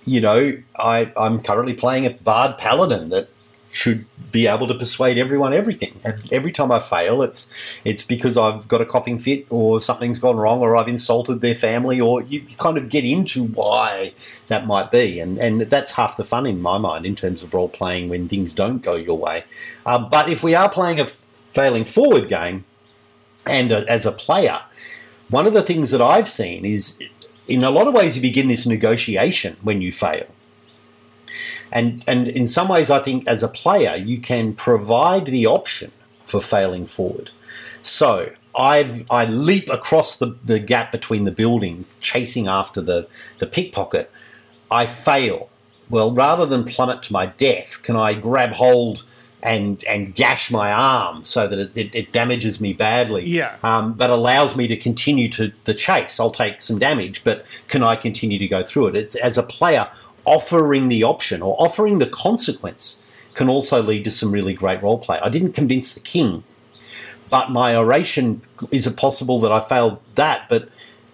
[0.05, 3.29] You know, I I'm currently playing a bard paladin that
[3.71, 5.99] should be able to persuade everyone everything.
[6.03, 7.49] And every time I fail, it's
[7.83, 11.55] it's because I've got a coughing fit or something's gone wrong or I've insulted their
[11.55, 14.13] family or you kind of get into why
[14.47, 15.19] that might be.
[15.19, 18.27] And and that's half the fun in my mind in terms of role playing when
[18.27, 19.43] things don't go your way.
[19.85, 22.65] Um, but if we are playing a failing forward game
[23.45, 24.61] and uh, as a player,
[25.29, 26.99] one of the things that I've seen is
[27.47, 30.27] in a lot of ways you begin this negotiation when you fail.
[31.71, 35.91] And and in some ways, I think as a player, you can provide the option
[36.25, 37.31] for failing forward.
[37.81, 43.07] So I've I leap across the, the gap between the building, chasing after the,
[43.37, 44.11] the pickpocket.
[44.71, 45.49] I fail.
[45.89, 49.05] Well, rather than plummet to my death, can I grab hold
[49.41, 53.25] and and gash my arm so that it, it, it damages me badly?
[53.25, 53.55] Yeah.
[53.63, 56.19] Um, but allows me to continue to the chase.
[56.19, 58.95] I'll take some damage, but can I continue to go through it?
[58.95, 59.87] It's as a player
[60.29, 63.03] offering the option or offering the consequence
[63.33, 65.19] can also lead to some really great role play.
[65.21, 66.43] I didn't convince the king,
[67.29, 70.69] but my oration is it possible that I failed that, but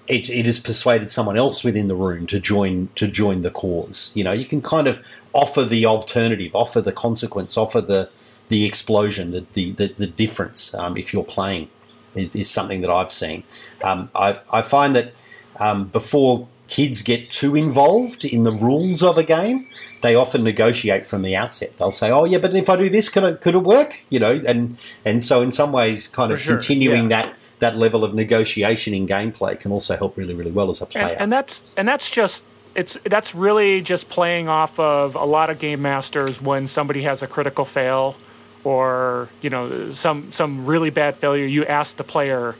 [0.07, 4.11] it, it has persuaded someone else within the room to join to join the cause.
[4.15, 5.03] You know, you can kind of
[5.33, 8.09] offer the alternative, offer the consequence, offer the
[8.49, 10.75] the explosion, the the, the, the difference.
[10.75, 11.69] Um, if you're playing,
[12.15, 13.43] is, is something that I've seen.
[13.83, 15.13] Um, I I find that
[15.59, 19.67] um, before kids get too involved in the rules of a game,
[20.01, 21.77] they often negotiate from the outset.
[21.77, 24.19] They'll say, "Oh yeah, but if I do this, could it could it work?" You
[24.19, 27.23] know, and and so in some ways, kind of sure, continuing yeah.
[27.23, 30.85] that that level of negotiation in gameplay can also help really really well as a
[30.85, 31.15] and, player.
[31.19, 32.45] and that's and that's just
[32.75, 37.23] it's that's really just playing off of a lot of game masters when somebody has
[37.23, 38.15] a critical fail
[38.63, 42.55] or you know some some really bad failure you ask the player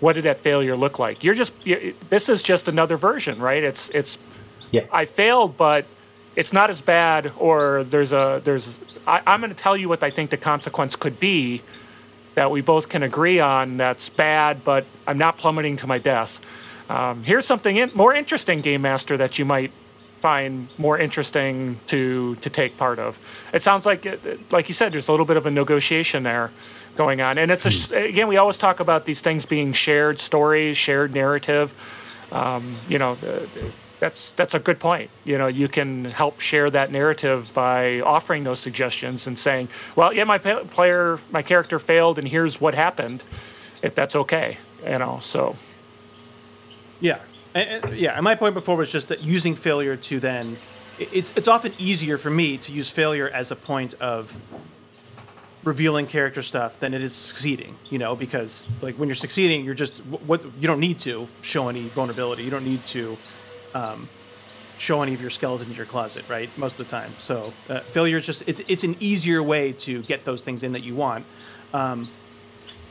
[0.00, 1.24] what did that failure look like?
[1.24, 3.62] You're just you, this is just another version right?
[3.62, 4.18] It's it's
[4.70, 5.86] yeah, i failed but
[6.34, 10.02] it's not as bad or there's a there's I, i'm going to tell you what
[10.02, 11.62] i think the consequence could be
[12.34, 16.40] that we both can agree on that's bad but i'm not plummeting to my death.
[16.88, 19.72] Um, here's something in, more interesting game master that you might
[20.20, 23.18] find more interesting to to take part of.
[23.52, 24.06] It sounds like
[24.52, 26.52] like you said there's a little bit of a negotiation there
[26.96, 27.38] going on.
[27.38, 31.74] And it's a, again we always talk about these things being shared stories shared narrative.
[32.32, 33.48] Um, you know the-
[33.98, 35.10] that's that's a good point.
[35.24, 40.12] You know you can help share that narrative by offering those suggestions and saying well
[40.12, 43.24] yeah my player my character failed and here's what happened
[43.82, 45.56] if that's okay you know so.
[47.00, 47.18] Yeah,
[47.54, 48.14] and, and- yeah.
[48.14, 50.56] And my point before was just that using failure to then,
[50.98, 54.38] it's it's often easier for me to use failure as a point of
[55.66, 57.76] revealing character stuff then it is succeeding.
[57.90, 61.68] You know, because like when you're succeeding, you're just what you don't need to show
[61.68, 62.44] any vulnerability.
[62.44, 63.18] You don't need to
[63.74, 64.08] um,
[64.78, 66.48] show any of your skeletons in your closet, right?
[66.56, 67.12] Most of the time.
[67.18, 70.72] So uh, failure is just it's it's an easier way to get those things in
[70.72, 71.26] that you want.
[71.74, 72.06] Um,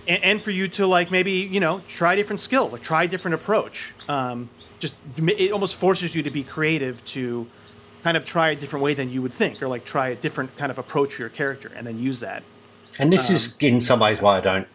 [0.08, 3.08] and, and for you to like maybe you know try different skills like try a
[3.08, 7.48] different approach um, just it almost forces you to be creative to
[8.04, 10.56] kind of try a different way than you would think or like try a different
[10.58, 12.44] kind of approach for your character and then use that
[13.00, 14.68] and this um, is in some ways why I don't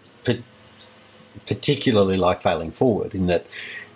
[1.47, 3.47] particularly like failing forward in that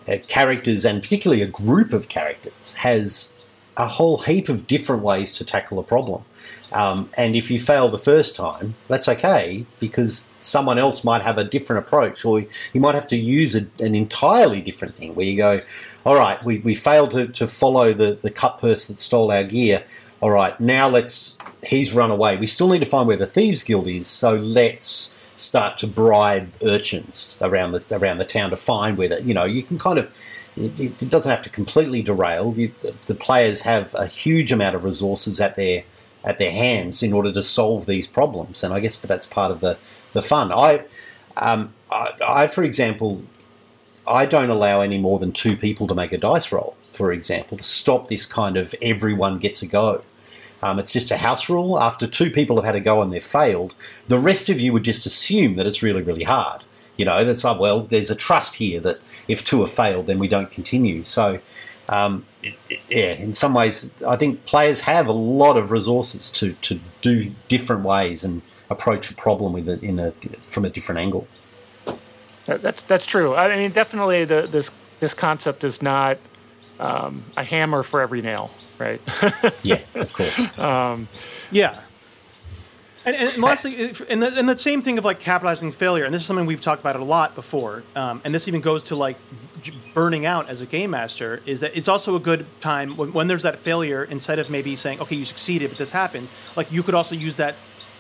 [0.08, 3.32] uh, characters and particularly a group of characters has
[3.76, 6.24] a whole heap of different ways to tackle a problem.
[6.72, 11.38] Um, and if you fail the first time, that's okay because someone else might have
[11.38, 15.26] a different approach, or you might have to use a, an entirely different thing where
[15.26, 15.60] you go,
[16.04, 19.44] all right, we, we failed to, to follow the, the cut purse that stole our
[19.44, 19.84] gear.
[20.24, 21.36] All right, now let's,
[21.68, 22.38] he's run away.
[22.38, 26.50] We still need to find where the Thieves Guild is, so let's start to bribe
[26.62, 29.98] urchins around the, around the town to find where the, you know, you can kind
[29.98, 30.10] of,
[30.56, 32.54] it, it doesn't have to completely derail.
[32.56, 35.84] You, the, the players have a huge amount of resources at their
[36.24, 38.64] at their hands in order to solve these problems.
[38.64, 39.76] And I guess, but that's part of the
[40.14, 40.50] the fun.
[40.52, 40.84] I,
[41.36, 43.24] um, I, I, for example,
[44.08, 46.78] I don't allow any more than two people to make a dice roll.
[46.94, 50.02] For example, to stop this kind of everyone gets a go.
[50.64, 51.78] Um, it's just a house rule.
[51.78, 53.74] After two people have had a go and they've failed,
[54.08, 56.64] the rest of you would just assume that it's really, really hard.
[56.96, 58.98] You know, that's like, well, there's a trust here that
[59.28, 61.04] if two have failed, then we don't continue.
[61.04, 61.40] So
[61.88, 66.30] um, it, it, yeah, in some ways, I think players have a lot of resources
[66.32, 68.40] to, to do different ways and
[68.70, 70.12] approach a problem with it in a
[70.44, 71.28] from a different angle.
[72.46, 73.34] That's that's true.
[73.34, 76.16] I mean, definitely, the, this this concept is not
[76.80, 79.00] um, a hammer for every nail, right?
[79.62, 80.58] yeah, of course.
[80.58, 81.08] Um,
[81.50, 81.80] yeah,
[83.06, 86.22] and, and lastly, and the, and the same thing of like capitalizing failure, and this
[86.22, 88.96] is something we've talked about it a lot before, um, and this even goes to
[88.96, 89.16] like
[89.92, 93.26] burning out as a game master, is that it's also a good time when, when
[93.26, 96.82] there's that failure, instead of maybe saying, okay, you succeeded, but this happened, like you
[96.82, 97.54] could also use that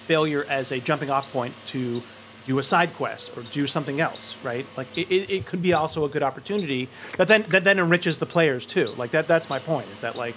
[0.06, 2.02] failure as a jumping off point to
[2.44, 4.66] do a side quest or do something else, right?
[4.76, 8.18] Like it, it, it could be also a good opportunity that then that then enriches
[8.18, 8.88] the players too.
[8.96, 10.34] Like that that's my point, is that like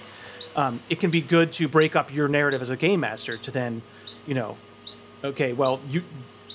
[0.56, 3.50] um, it can be good to break up your narrative as a game master to
[3.50, 3.82] then
[4.26, 4.56] you know,
[5.24, 6.02] okay, well, you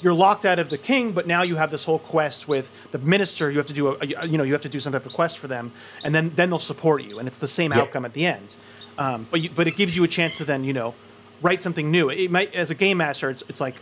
[0.02, 3.00] you're locked out of the king, but now you have this whole quest with the
[3.00, 3.50] minister.
[3.50, 5.14] You have to do a, a you know you have to do some type of
[5.14, 5.72] quest for them,
[6.06, 7.80] and then then they'll support you, and it's the same yeah.
[7.80, 8.56] outcome at the end.
[8.98, 10.94] Um, but you, but it gives you a chance to then you know
[11.42, 12.10] write something new.
[12.10, 13.76] It might as a game master, it's, it's like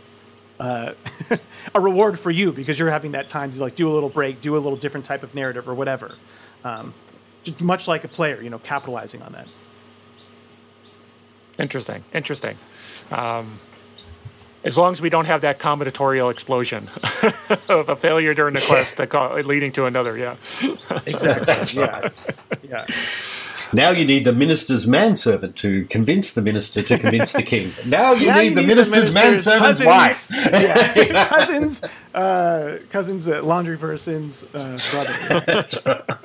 [0.62, 0.94] uh,
[1.74, 4.40] a reward for you because you're having that time to like do a little break,
[4.40, 6.14] do a little different type of narrative or whatever.
[6.62, 6.94] Um,
[7.58, 9.48] much like a player, you know, capitalizing on that.
[11.58, 12.04] Interesting.
[12.14, 12.56] Interesting.
[13.10, 13.58] Um,
[14.62, 16.88] as long as we don't have that combinatorial explosion
[17.68, 19.12] of a failure during the quest that
[19.44, 20.16] leading to another.
[20.16, 20.36] Yeah,
[21.04, 21.82] exactly.
[21.82, 22.08] Yeah.
[22.62, 22.84] yeah.
[23.74, 27.72] Now you need the minister's manservant to convince the minister to convince the king.
[27.86, 30.52] Now you, now need, you the need, minister's, the minister's manservant's cousins, wife.
[31.08, 31.82] Yeah, cousins,
[32.14, 36.04] uh, cousins, uh, laundry person's uh, brother.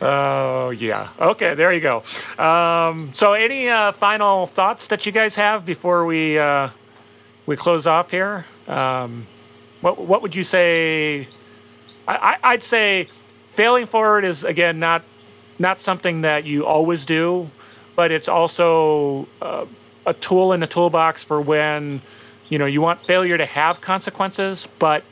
[0.00, 1.10] Oh yeah.
[1.20, 2.02] Okay, there you go.
[2.36, 6.70] Um, so, any uh, final thoughts that you guys have before we uh,
[7.46, 8.44] we close off here?
[8.66, 9.26] Um,
[9.80, 11.28] what what would you say?
[12.08, 13.06] I, I'd say
[13.50, 15.02] failing forward is again not
[15.62, 17.50] not something that you always do,
[17.96, 19.64] but it's also uh,
[20.04, 22.02] a tool in the toolbox for when
[22.50, 25.02] you know you want failure to have consequences, but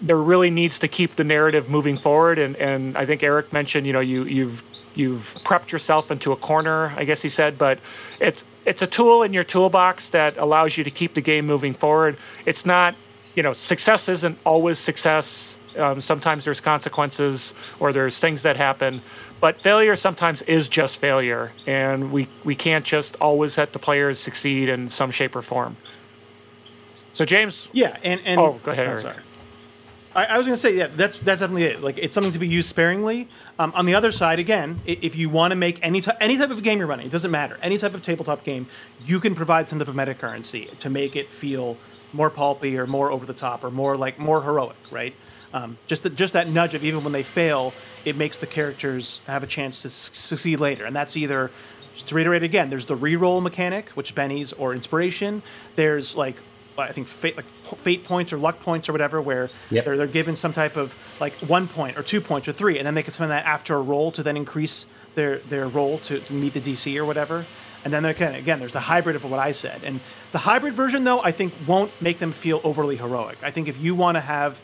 [0.00, 2.38] there really needs to keep the narrative moving forward.
[2.38, 4.62] And, and I think Eric mentioned, you know, you, you've
[4.94, 7.78] you've prepped yourself into a corner, I guess he said, but
[8.20, 11.74] it's it's a tool in your toolbox that allows you to keep the game moving
[11.74, 12.16] forward.
[12.46, 12.94] It's not,
[13.34, 15.56] you know, success isn't always success.
[15.78, 19.00] Um, sometimes there's consequences or there's things that happen,
[19.40, 24.18] but failure sometimes is just failure, and we we can't just always let the players
[24.18, 25.76] succeed in some shape or form.
[27.12, 28.88] So James, yeah, and and oh, go ahead.
[28.88, 29.16] Oh, sorry.
[30.14, 31.82] I, I was going to say, yeah, that's that's definitely it.
[31.82, 33.28] Like, it's something to be used sparingly.
[33.58, 36.50] Um, on the other side, again, if you want to make any t- any type
[36.50, 37.58] of game you're running, it doesn't matter.
[37.62, 38.66] Any type of tabletop game,
[39.06, 41.76] you can provide some type of meta currency to make it feel
[42.12, 45.14] more pulpy or more over the top or more like more heroic, right?
[45.52, 47.72] Um, just the, just that nudge of even when they fail,
[48.04, 51.50] it makes the characters have a chance to su- succeed later, and that's either
[51.94, 55.42] just to reiterate again, there's the reroll mechanic, which bennies or inspiration.
[55.76, 56.36] There's like
[56.78, 59.84] I think fate, like fate points or luck points or whatever, where yep.
[59.84, 62.86] they're, they're given some type of like one point or two points or three, and
[62.86, 66.20] then they can spend that after a roll to then increase their their roll to,
[66.20, 67.44] to meet the DC or whatever.
[67.84, 70.00] And then again, again, there's the hybrid of what I said, and
[70.32, 73.38] the hybrid version though I think won't make them feel overly heroic.
[73.42, 74.60] I think if you want to have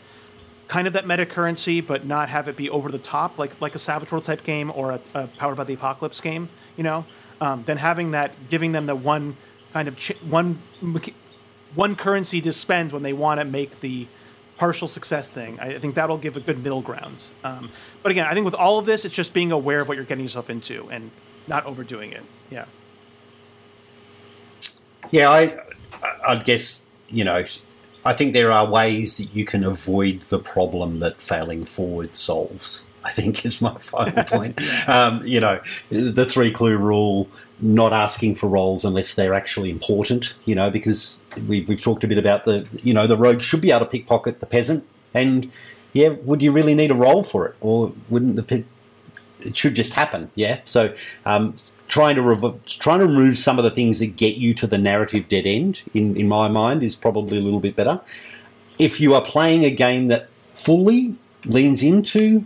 [0.67, 3.75] kind of that meta currency, but not have it be over the top, like like
[3.75, 7.05] a Savage World type game or a, a Powered by the Apocalypse game, you know,
[7.41, 9.37] um, then having that, giving them the one
[9.73, 10.59] kind of ch- one
[11.75, 14.07] one currency to spend when they want to make the
[14.57, 15.59] partial success thing.
[15.59, 17.25] I think that'll give a good middle ground.
[17.43, 17.69] Um,
[18.01, 20.05] but again, I think with all of this, it's just being aware of what you're
[20.05, 21.11] getting yourself into and
[21.47, 22.23] not overdoing it.
[22.49, 22.65] Yeah.
[25.11, 25.55] Yeah, I,
[26.27, 27.45] I guess you know,
[28.05, 32.85] I think there are ways that you can avoid the problem that failing forward solves.
[33.03, 34.59] I think is my final point.
[34.87, 37.29] Um, you know, the three clue rule,
[37.59, 40.35] not asking for roles unless they're actually important.
[40.45, 43.61] You know, because we, we've talked a bit about the, you know, the rogue should
[43.61, 45.51] be able to pickpocket the peasant, and
[45.93, 48.63] yeah, would you really need a role for it, or wouldn't the?
[49.39, 50.31] It should just happen.
[50.35, 50.59] Yeah.
[50.65, 50.95] So
[51.25, 51.55] um,
[51.87, 55.27] trying to trying to remove some of the things that get you to the narrative
[55.27, 58.01] dead end, in in my mind, is probably a little bit better.
[58.77, 61.15] If you are playing a game that fully
[61.45, 62.45] leans into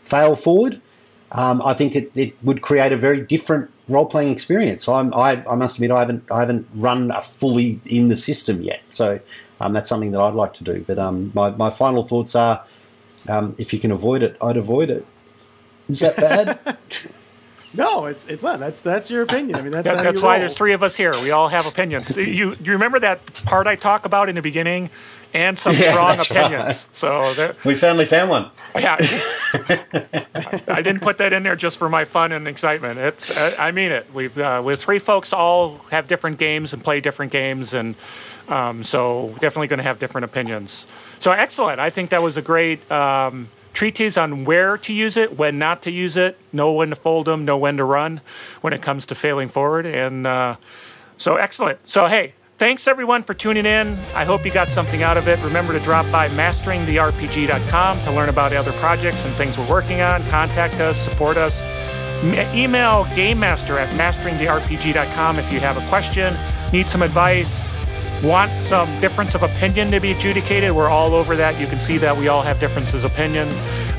[0.00, 0.80] fail forward,
[1.32, 4.88] um, I think it, it would create a very different role playing experience.
[4.88, 8.62] I'm, I, I must admit, I haven't I haven't run a fully in the system
[8.62, 9.20] yet, so
[9.60, 10.84] um, that's something that I'd like to do.
[10.86, 12.64] But um, my my final thoughts are,
[13.28, 15.06] um, if you can avoid it, I'd avoid it.
[15.88, 16.78] Is that bad?
[17.74, 18.58] No, it's it's not.
[18.60, 19.56] That's that's your opinion.
[19.56, 20.40] I mean, that's That- how that's you why roll.
[20.40, 21.12] there's three of us here.
[21.22, 22.14] We all have opinions.
[22.16, 24.90] you you remember that part I talk about in the beginning,
[25.32, 26.64] and some Yeah, strong opinions.
[26.64, 26.88] right.
[26.92, 28.50] So there, we finally found one.
[28.78, 28.96] yeah,
[30.68, 32.98] I didn't put that in there just for my fun and excitement.
[32.98, 34.06] It's I, I mean it.
[34.12, 37.94] We've uh, with three folks all have different games and play different games, and
[38.48, 40.86] um, so definitely going to have different opinions.
[41.18, 41.80] So excellent.
[41.80, 42.90] I think that was a great.
[42.90, 46.96] Um, treatise on where to use it, when not to use it, know when to
[46.96, 48.20] fold them, know when to run
[48.60, 49.86] when it comes to failing forward.
[49.86, 50.56] And uh,
[51.16, 51.86] so excellent.
[51.88, 53.98] So, hey, thanks everyone for tuning in.
[54.14, 55.42] I hope you got something out of it.
[55.42, 60.26] Remember to drop by masteringtherpg.com to learn about other projects and things we're working on.
[60.28, 61.62] Contact us, support us.
[62.54, 66.36] Email game master at masteringtherpg.com if you have a question,
[66.72, 67.64] need some advice,
[68.22, 70.72] want some difference of opinion to be adjudicated.
[70.72, 71.60] We're all over that.
[71.60, 73.48] You can see that we all have differences of opinion.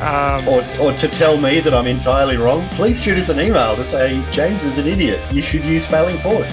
[0.02, 3.76] Um, Or, or to tell me that I'm entirely wrong, please shoot us an email
[3.76, 5.22] to say James is an idiot.
[5.32, 6.48] You should use failing forward.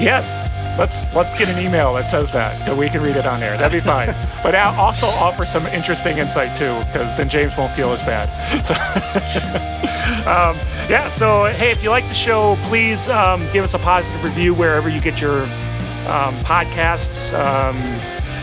[0.00, 0.50] Yes.
[0.76, 3.56] Let's let's get an email that says that, that we can read it on there.
[3.56, 4.08] That'd be fine.
[4.42, 8.28] but I'll also offer some interesting insight too, because then James won't feel as bad.
[8.64, 8.74] So,
[10.28, 10.56] um,
[10.90, 11.08] yeah.
[11.10, 14.88] So hey, if you like the show, please um, give us a positive review wherever
[14.88, 15.46] you get your
[16.06, 17.32] um, podcasts.
[17.38, 17.76] Um,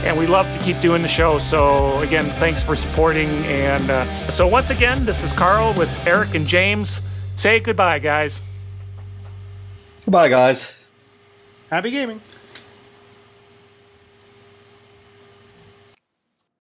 [0.04, 1.38] and we love to keep doing the show.
[1.38, 3.30] So again, thanks for supporting.
[3.46, 7.02] And uh, so once again, this is Carl with Eric and James.
[7.36, 8.40] Say goodbye, guys.
[10.06, 10.80] Goodbye, guys.
[11.70, 12.20] Happy gaming.